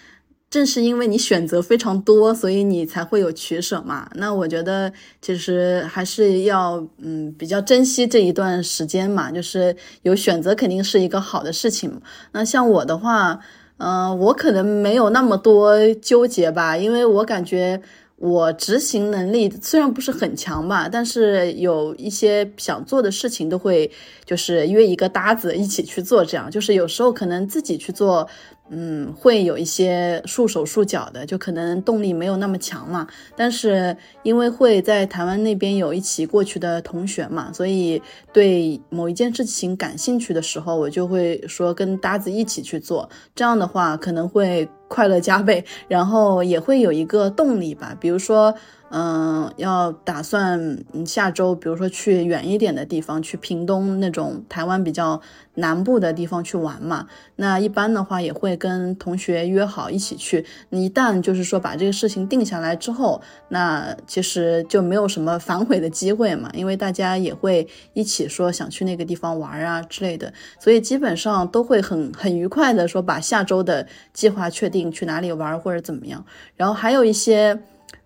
[0.51, 4.07] 正是因为你选择非常多，所以你才会有取舍嘛。
[4.13, 11.99] 那我觉得其实还是要嗯比较珍惜这一段时间嘛，就是有选择肯定是一个好的事情。
[12.33, 13.39] 那像我的话，
[13.77, 17.81] 嗯，我可能没有那么多纠结吧，因为我感觉。
[18.19, 23.89] 我执行能力虽然不是很强吧，但是有一些想做的事情都会，
[24.29, 26.23] 就是约一个搭子一起去做。
[26.23, 28.29] 这样就是有时候可能自己去做。
[28.71, 33.07] 嗯，会有一些束手束脚的，就可能动力没有那么强嘛。
[33.35, 37.99] 但是因为会在台湾那边有一起过去的同学嘛，所以
[38.31, 43.09] 对某一件事情感兴趣的时候，我就会说跟搭子一起去做。
[43.33, 47.97] 这样的话可能会快乐加倍，然后也会有一个动力吧。
[47.99, 48.53] 比如说。
[48.91, 55.21] 嗯，要打算下周，比如说去远一点的地方，去屏东那种台湾比较
[55.55, 57.07] 南部的地方去玩嘛。
[57.35, 60.43] 那一般的话也会跟同学约好一起去。
[60.69, 76.25] 你一旦就是说把这个事情定下来之后，那其实就没有什么反悔的机会嘛，因为大家也会一起说想去那个地方玩啊之类的，所以基本上都会很很愉快的说把下周的计划确定去哪里玩或者怎么样。
[76.55, 77.59] 然后还有一些。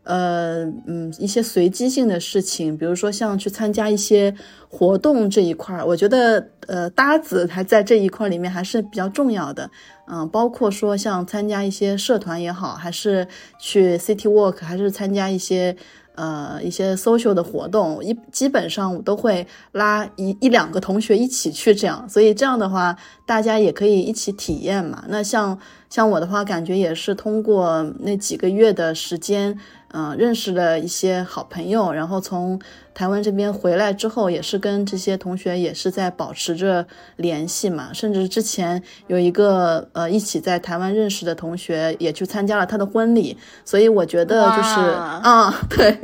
[0.03, 4.33] 呃嗯，一些随机性的事情，比如说像去参加一些
[4.69, 9.69] 活动这一块儿，我觉得呃搭子还在这一块里面还是比较重要的。
[10.05, 13.25] 嗯，包括说像参加一些社团也好，还是
[13.57, 15.73] 去 City Walk，还是参加一些
[16.15, 22.93] 呃一些 social 的活动，一基本上我都会拉一一两个同学一起去这样，所以这样的话
[23.25, 25.05] 大家也可以一起体验嘛。
[25.07, 25.57] 那像
[25.89, 29.57] 像我的话，感觉也是通过那几个月的时间。
[29.95, 32.59] 嗯，认识了一些好朋友，然后从
[32.95, 37.93] 台湾这边回来之后，也是跟这些同学也是在保持着联系嘛。
[37.93, 43.37] 甚至之前有一个呃一起在台湾认识的同学，也去参加了他的婚礼。
[43.63, 45.95] 所以我觉得就是啊， 对，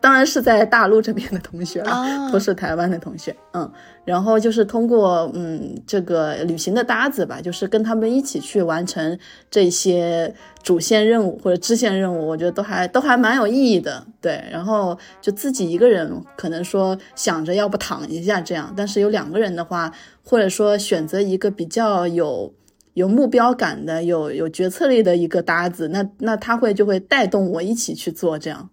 [0.00, 3.36] 当然是在大陆这边的同学了，不是台湾的同学。
[3.52, 3.70] 嗯，
[4.04, 9.16] 然后就是通过嗯这个旅行的搭子吧，就是跟他们一起去完成
[9.48, 10.34] 这些。
[10.68, 14.44] 主线任务或者支线任务，我觉得都还都还蛮有意义的，对。
[14.52, 19.90] 然后就自己一个人，可能说想着要不躺一下这样，但是有两个人的话，
[20.22, 22.52] 或者说选择一个比较有
[22.92, 28.68] 有目标感的、有有决策力的一个搭子，那那他会就会带动我一起去做这样，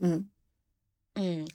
[0.00, 0.26] 嗯
[1.16, 1.46] 嗯，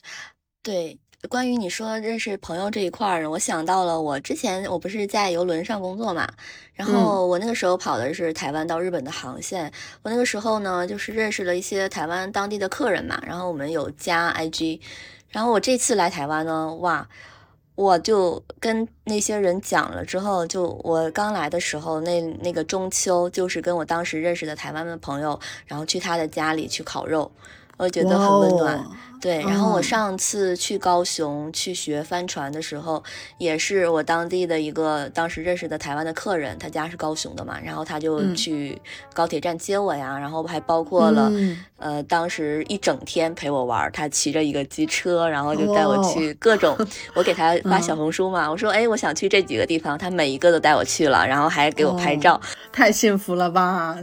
[0.62, 1.00] 对。
[1.28, 6.26] 关于你说认识朋友这一块儿，我想到了我之前我不是在游轮上工作嘛，
[6.74, 9.70] 然后我那个时候跑的是台湾到日本的航线，
[10.02, 14.80] 我那个时候呢就是认识了一些台湾当地的客人嘛，然后我们有加 IG，
[15.28, 17.06] 然后我这次来台湾呢，哇，
[17.76, 27.30] 我就跟那些人讲了之后，就我刚来的时候，那那个中秋就是跟我当时认识的台湾的朋友，然后去他的家里去烤肉，
[27.80, 28.86] 我觉得很温暖。
[29.22, 33.04] 对，然后我上次去高雄去学帆船的时候，
[33.38, 38.82] 也是我当地的一个当时认识的台湾的客人，他家是高雄的嘛，然后他就去
[39.14, 41.30] 高铁站接我呀，然后还包括了，
[41.80, 46.78] 呃，当时一整天陪我玩，他骑着一个机车，然后就带我去各种，
[47.14, 52.40] 我给他 发小红书嘛，我说，哎，我想去这几个地方，他每一个都带我去了，然后还给我拍照，
[52.72, 53.98] 太幸福了吧！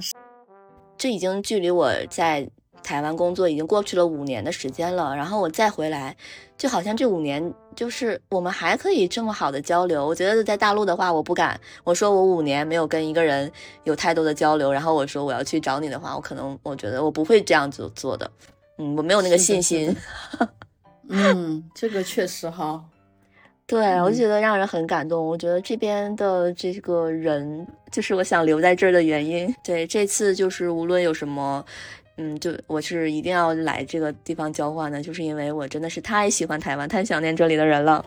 [0.99, 2.47] 这已经距离我在。
[2.87, 6.17] 台湾工作已经过去了五年的时间了，然后我再回来，
[6.57, 10.07] 就好像这五年就是我们还可以这么好的交流。
[10.07, 11.61] 我觉得在大陆的话，我不敢。
[11.83, 13.51] 我说我五年没有跟一个人
[13.83, 18.31] 有太多的交流，然后我说我要去找你的话，我可能我觉得我不会这样子做的。
[18.79, 19.93] 嗯，我没有那个信心。
[21.11, 22.81] 嗯，这个确实哈。
[23.67, 25.27] 对，我觉得让人很感动。
[25.27, 29.53] 我觉得这边的这个人就是我想留在这儿的原因。
[29.65, 31.65] 对，这次就是无论有什么。
[32.19, 38.05] 嗯，就我是一定要来这个地方交换的，就是因为我真的是太喜欢台湾，太想念这里的人了。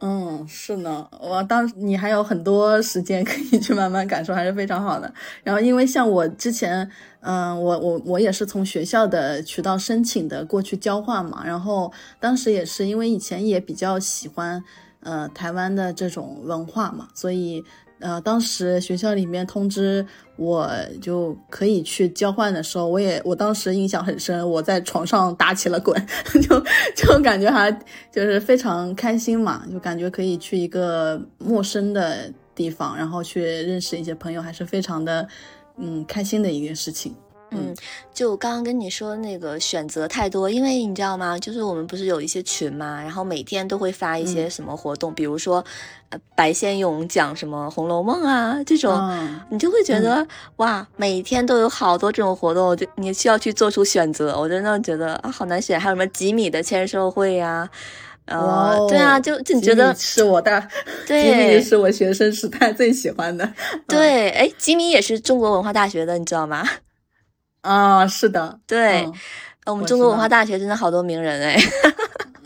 [0.00, 5.12] 嗯，是呢，我当你还有很多时间可以去慢慢感受，还是非常好的。
[5.42, 6.90] 然后，因为像我之前，
[7.20, 11.42] 嗯，我我我也是从学校的渠道申请的过去交换嘛。
[11.44, 14.62] 然后当时也是因为以前也比较喜欢，
[15.00, 17.62] 呃，台湾的这种文化嘛，所以。
[17.98, 20.70] 呃，当时学校里面通知我
[21.00, 25.94] 就可以去交换的时候，我也我当时印象很深，我在床上打起了滚，
[26.42, 26.62] 就
[26.94, 27.72] 就感觉还
[28.12, 35.26] 就是非常开心嘛，就感觉可以去一个陌生的地方，然后去认识一些朋友，还是非常的
[35.78, 37.14] 嗯开心的一件事情。
[37.50, 37.74] 嗯，
[38.12, 41.38] 就刚刚跟你说那个选择太多，因为你知道吗？
[41.38, 45.64] 就是我们不是有一些群嘛，然后每天都会发一些什么活动，比如说，
[46.10, 48.92] 呃，白先勇讲什么《红楼梦》啊这种，
[49.48, 50.26] 你就会觉得
[50.56, 54.38] 哇，每天都有好多这种活动，就你需要去做出选择。
[54.38, 55.78] 我真的觉得啊，好难选。
[55.78, 57.68] 还有什么吉米的签售会呀？
[58.26, 60.66] 呃，对啊，就就你觉得是我的，
[61.06, 63.48] 对， 吉米是我学生时代最喜欢的。
[63.86, 66.68] 对，哎，吉米也是中国文化大学的，你知道吗？
[67.66, 69.04] 啊，是的，对，
[69.66, 71.58] 我们中国文化大学真的好多名人哎，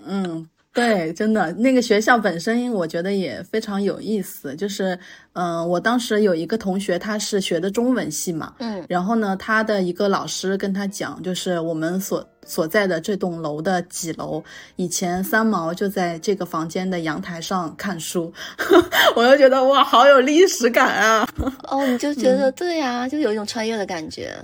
[0.07, 4.99] 嗯，对，真的，那个学校本身我觉得也非常有意思，就是，
[5.35, 14.43] 嗯，我当时有一个同学，他是学的中文系嘛，嗯，然后呢，他的一个老师跟他讲，就是我们所所在的这栋楼的几楼，
[14.77, 18.33] 以前三毛就在这个房间的阳台上看书，
[19.15, 21.29] 我就觉得哇，好有历史感啊，
[21.69, 22.15] 哦，你就。
[22.15, 24.35] 觉得对呀，就有一种穿越的感觉。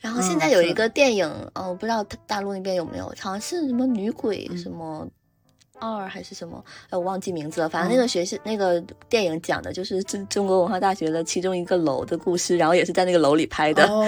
[0.00, 5.06] 然后现在有一个电影，哦，我不知道大陆那边有没有，好像是什么女鬼什么
[5.78, 7.68] 二还是什么，哎，我忘记名字了。
[7.68, 13.86] 反正那个学校那个电影讲的就是中中国文化大学的其中一个楼的故事，然后也是在那个楼里拍的。
[13.86, 14.06] 哦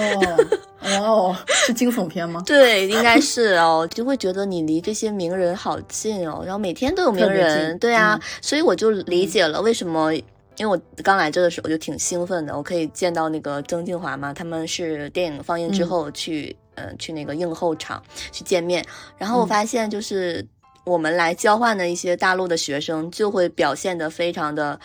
[0.81, 2.41] 哦，是惊悚片吗？
[2.45, 10.11] 对，应该是哦，就会觉得你离这些名人好近哦，然后每天都有名人，对啊，所以我就理解了为什么。
[10.57, 18.01] 因为我刚来这的时候就挺兴奋的，我可以见到那个曾静华嘛，他们是电影放映之后去，呃，去那个映后场
[18.31, 18.85] 去见面。
[19.17, 20.45] 然后我发现，就是
[20.85, 24.79] 我们来交换的一些大陆的学生，就会表现的非常的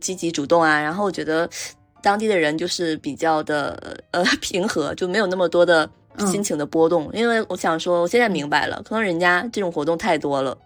[0.00, 0.80] 积极主动啊。
[0.80, 1.50] 然后我觉得
[2.00, 7.10] 当地的人就是比较的呃 平和，就没有那么多的心情的波动。
[7.12, 10.56] 因为我想说，我现在明白了，可能人家这种活动太多了。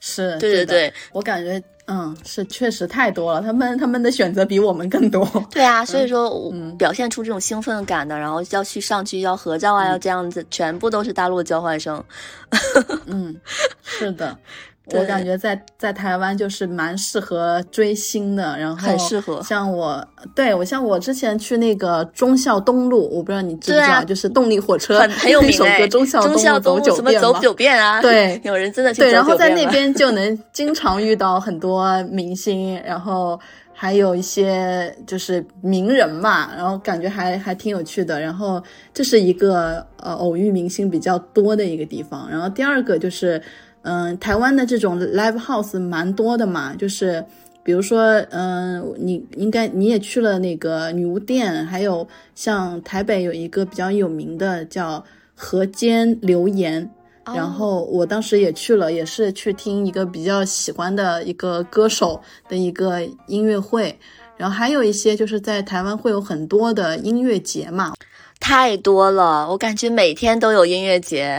[0.00, 1.62] 是对对对，我感觉。
[1.90, 5.28] 嗯，是确实太多了，他们他们的选择比我们更多。
[5.50, 12.02] 对啊，所以说嗯表现出这种兴奋感的，然后要去上去要合照啊，要这样子，全部都是大陆交换生。
[13.06, 13.34] 嗯，
[13.82, 14.38] 是的。
[14.86, 19.40] 我感觉在在台湾就是蛮适合追星的，然后很适合。
[19.40, 20.04] 像我，
[20.34, 26.20] 对我像我之前去那个忠孝东路，我不知道你知不知道，就是动力火车很很有名首歌《忠孝
[26.58, 28.02] 东路走九遍》走九遍啊。
[28.02, 33.38] 对，有人真的对，然后在那边就能经常遇到很多明星，然后
[33.72, 38.20] 还有一些就是名人嘛，然后感觉还还挺有趣的。
[38.20, 38.60] 然后
[38.92, 42.28] 这是一个呃偶遇明星比较多的一个地方。
[42.28, 43.40] 然后第二个就是。
[43.82, 47.24] 嗯，台湾的这种 live house 蛮多的嘛，就是
[47.62, 55.02] 比如说，嗯，你应该你也去了那个女巫店，还有像台北有一个比较有名的叫
[55.34, 56.90] 河间留言，
[57.24, 63.98] 然后我当时也去了，也是去听一个比较喜欢的一个歌手的一个音乐会，
[64.36, 67.94] 然后还有一些就是在台湾会有很多的音乐节嘛，
[68.40, 71.38] 太多了，我感觉每天都有音乐节，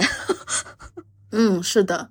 [1.31, 2.09] 嗯，是的。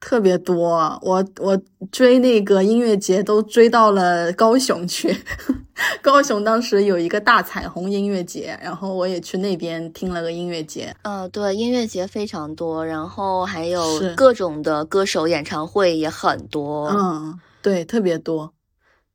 [0.00, 1.60] 特别多，我我
[1.92, 5.14] 追那个音乐节都追到了高雄去，
[6.00, 10.96] 高雄当时有一个大彩虹音乐节，然后我也去那边听了个音乐节。
[11.02, 16.88] 呃，对，音乐节非常多，然后还有各种的歌手演唱会也很多。
[16.88, 18.54] 嗯，对，特别多。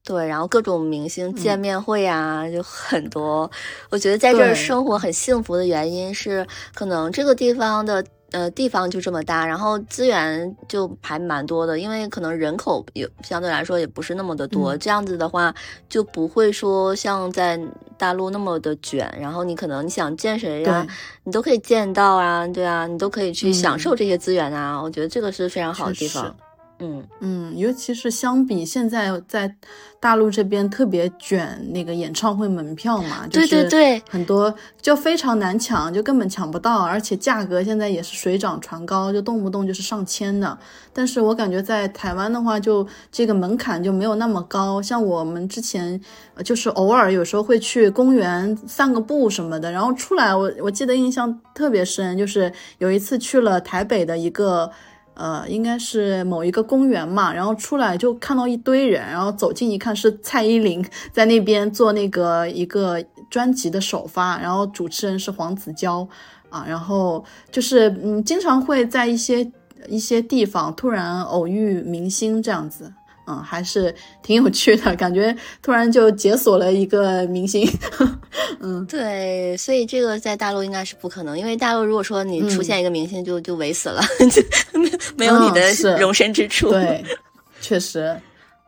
[0.03, 3.49] 对，然后各种明星见面会啊，就很多。
[3.89, 8.05] 我觉得在这儿生活很幸福的原因是，可能这个地方的
[8.35, 14.79] 呃地方就这么大，然后资源就还蛮多的，因为可能人口也相对来说也不是那么的多，嗯。
[14.79, 15.55] 这样子的话
[15.87, 17.57] 就不会说像在
[17.97, 23.79] 大陆那么的卷，然后你可能你想见谁呀、对，你都可以见到啊，对啊，你都可以去享嗯。
[23.79, 26.35] 受这些资源啊，我觉得这个是非常好的地方。
[26.79, 29.55] 嗯，嗯，尤其是相比现在在
[29.99, 40.57] 大陆这边特别卷那个演唱会门票嘛，就对对是对，很多就非常难抢，就根本抢不到，而且价格现在也是水涨船高，就动不动就是上千的。
[40.91, 44.81] 但是我感觉在台湾的话，就这个门槛就没有那么高。
[44.81, 45.99] 像我们之前
[46.33, 54.69] 呃就是偶尔有时候会去公园散个步什么的，然后出来我我记得印象特别深，就是有一次去了台北的一个。
[55.15, 66.07] 呃，应该是某一个公园嘛，然后出来就看到一堆人，然后走近一看是蔡依林在那边做那个一个专辑的首发，然后主持人是黄子佼
[66.49, 69.49] 啊，然后就是嗯，经常会在一些
[69.87, 72.93] 一些地方突然偶遇明星这样子，
[73.27, 77.67] 嗯，还是挺有趣的，感觉突然就解锁了一个明星，
[78.61, 84.01] 嗯对，所以这个在大陆应该是不可能，因为大陆如果说你出嗯现一个明星就，就围死了，
[84.31, 86.69] 就没没有你的容身之处。
[86.69, 87.03] 对，
[87.61, 88.15] 确实，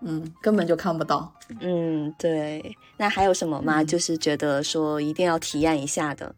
[0.01, 1.31] 嗯，根本就看不到。
[1.61, 2.75] 嗯，对。
[2.97, 3.81] 那还有什么吗？
[3.81, 6.33] 嗯就是觉得说一定要体验一下的。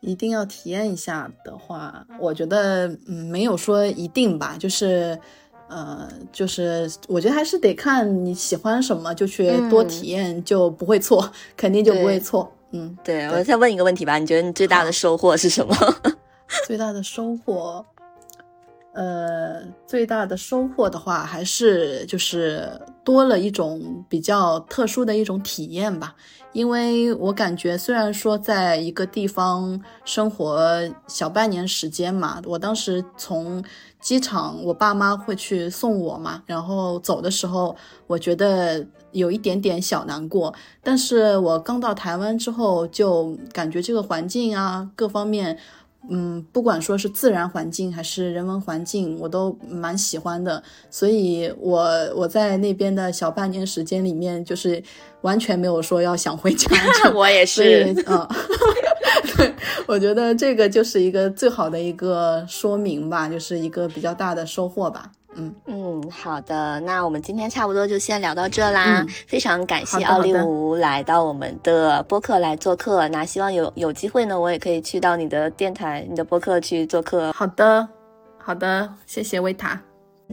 [0.00, 5.18] 一定要体验一下的话，我觉得嗯没有说一定吧，就是
[5.68, 12.52] 呃就是我觉得还是得看你喜欢什么，就去多嗯体验，就不会错， 肯定就不会错。
[12.72, 15.74] 嗯，对，我再问一个问题吧，你觉得你最大的收获是什么？
[16.66, 17.84] 最大的收获，
[18.96, 22.66] 呃，最大的收获的话，还是就是
[23.04, 26.16] 多了一种比较特殊的一种体验吧。
[26.54, 30.66] 因为我感觉，虽然说在一个地方生活
[31.06, 33.62] 小半年时间嘛，我当时从
[34.00, 37.76] 机场，我爸妈会去送我嘛，然后走的时候，
[38.06, 40.54] 我觉得有一点点小难过。
[40.82, 45.58] 但是我刚到台湾之后，就感觉这个环境啊，各方面。
[46.08, 50.62] 嗯，不管说是自然环境还是人文环境，我都蛮喜欢的。
[50.90, 51.82] 所以我
[52.14, 54.82] 我在那边的小半年时间里面，就是
[55.22, 56.70] 完全没有说要想回家。
[57.14, 57.92] 我也是。
[58.06, 58.28] 嗯，
[59.36, 59.52] 对，
[59.86, 65.10] 我觉得这个就是一个最好的一个说明吧，就是一个比较大的收获吧。
[65.36, 69.02] 嗯，嗯，好的，那我们今天差不多就先聊到这啦。
[69.02, 73.06] 嗯非常感谢奥利好的吴来到我们的播客来做客。
[73.08, 77.32] 那希望有有机会呢，我也可以去到你的电台、你的播客去做客。
[77.32, 77.86] 好的，
[78.38, 79.80] 好的，谢谢维塔。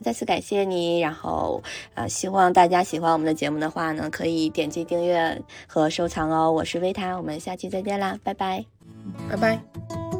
[0.03, 1.61] 再次感谢你，然后
[1.93, 6.51] 呃，希望大家喜欢我们的节目的话呢，可以点击订阅和收藏哦。
[6.51, 8.65] 我是维塔，我们下期再见啦，拜拜。
[9.29, 10.12] 拜拜。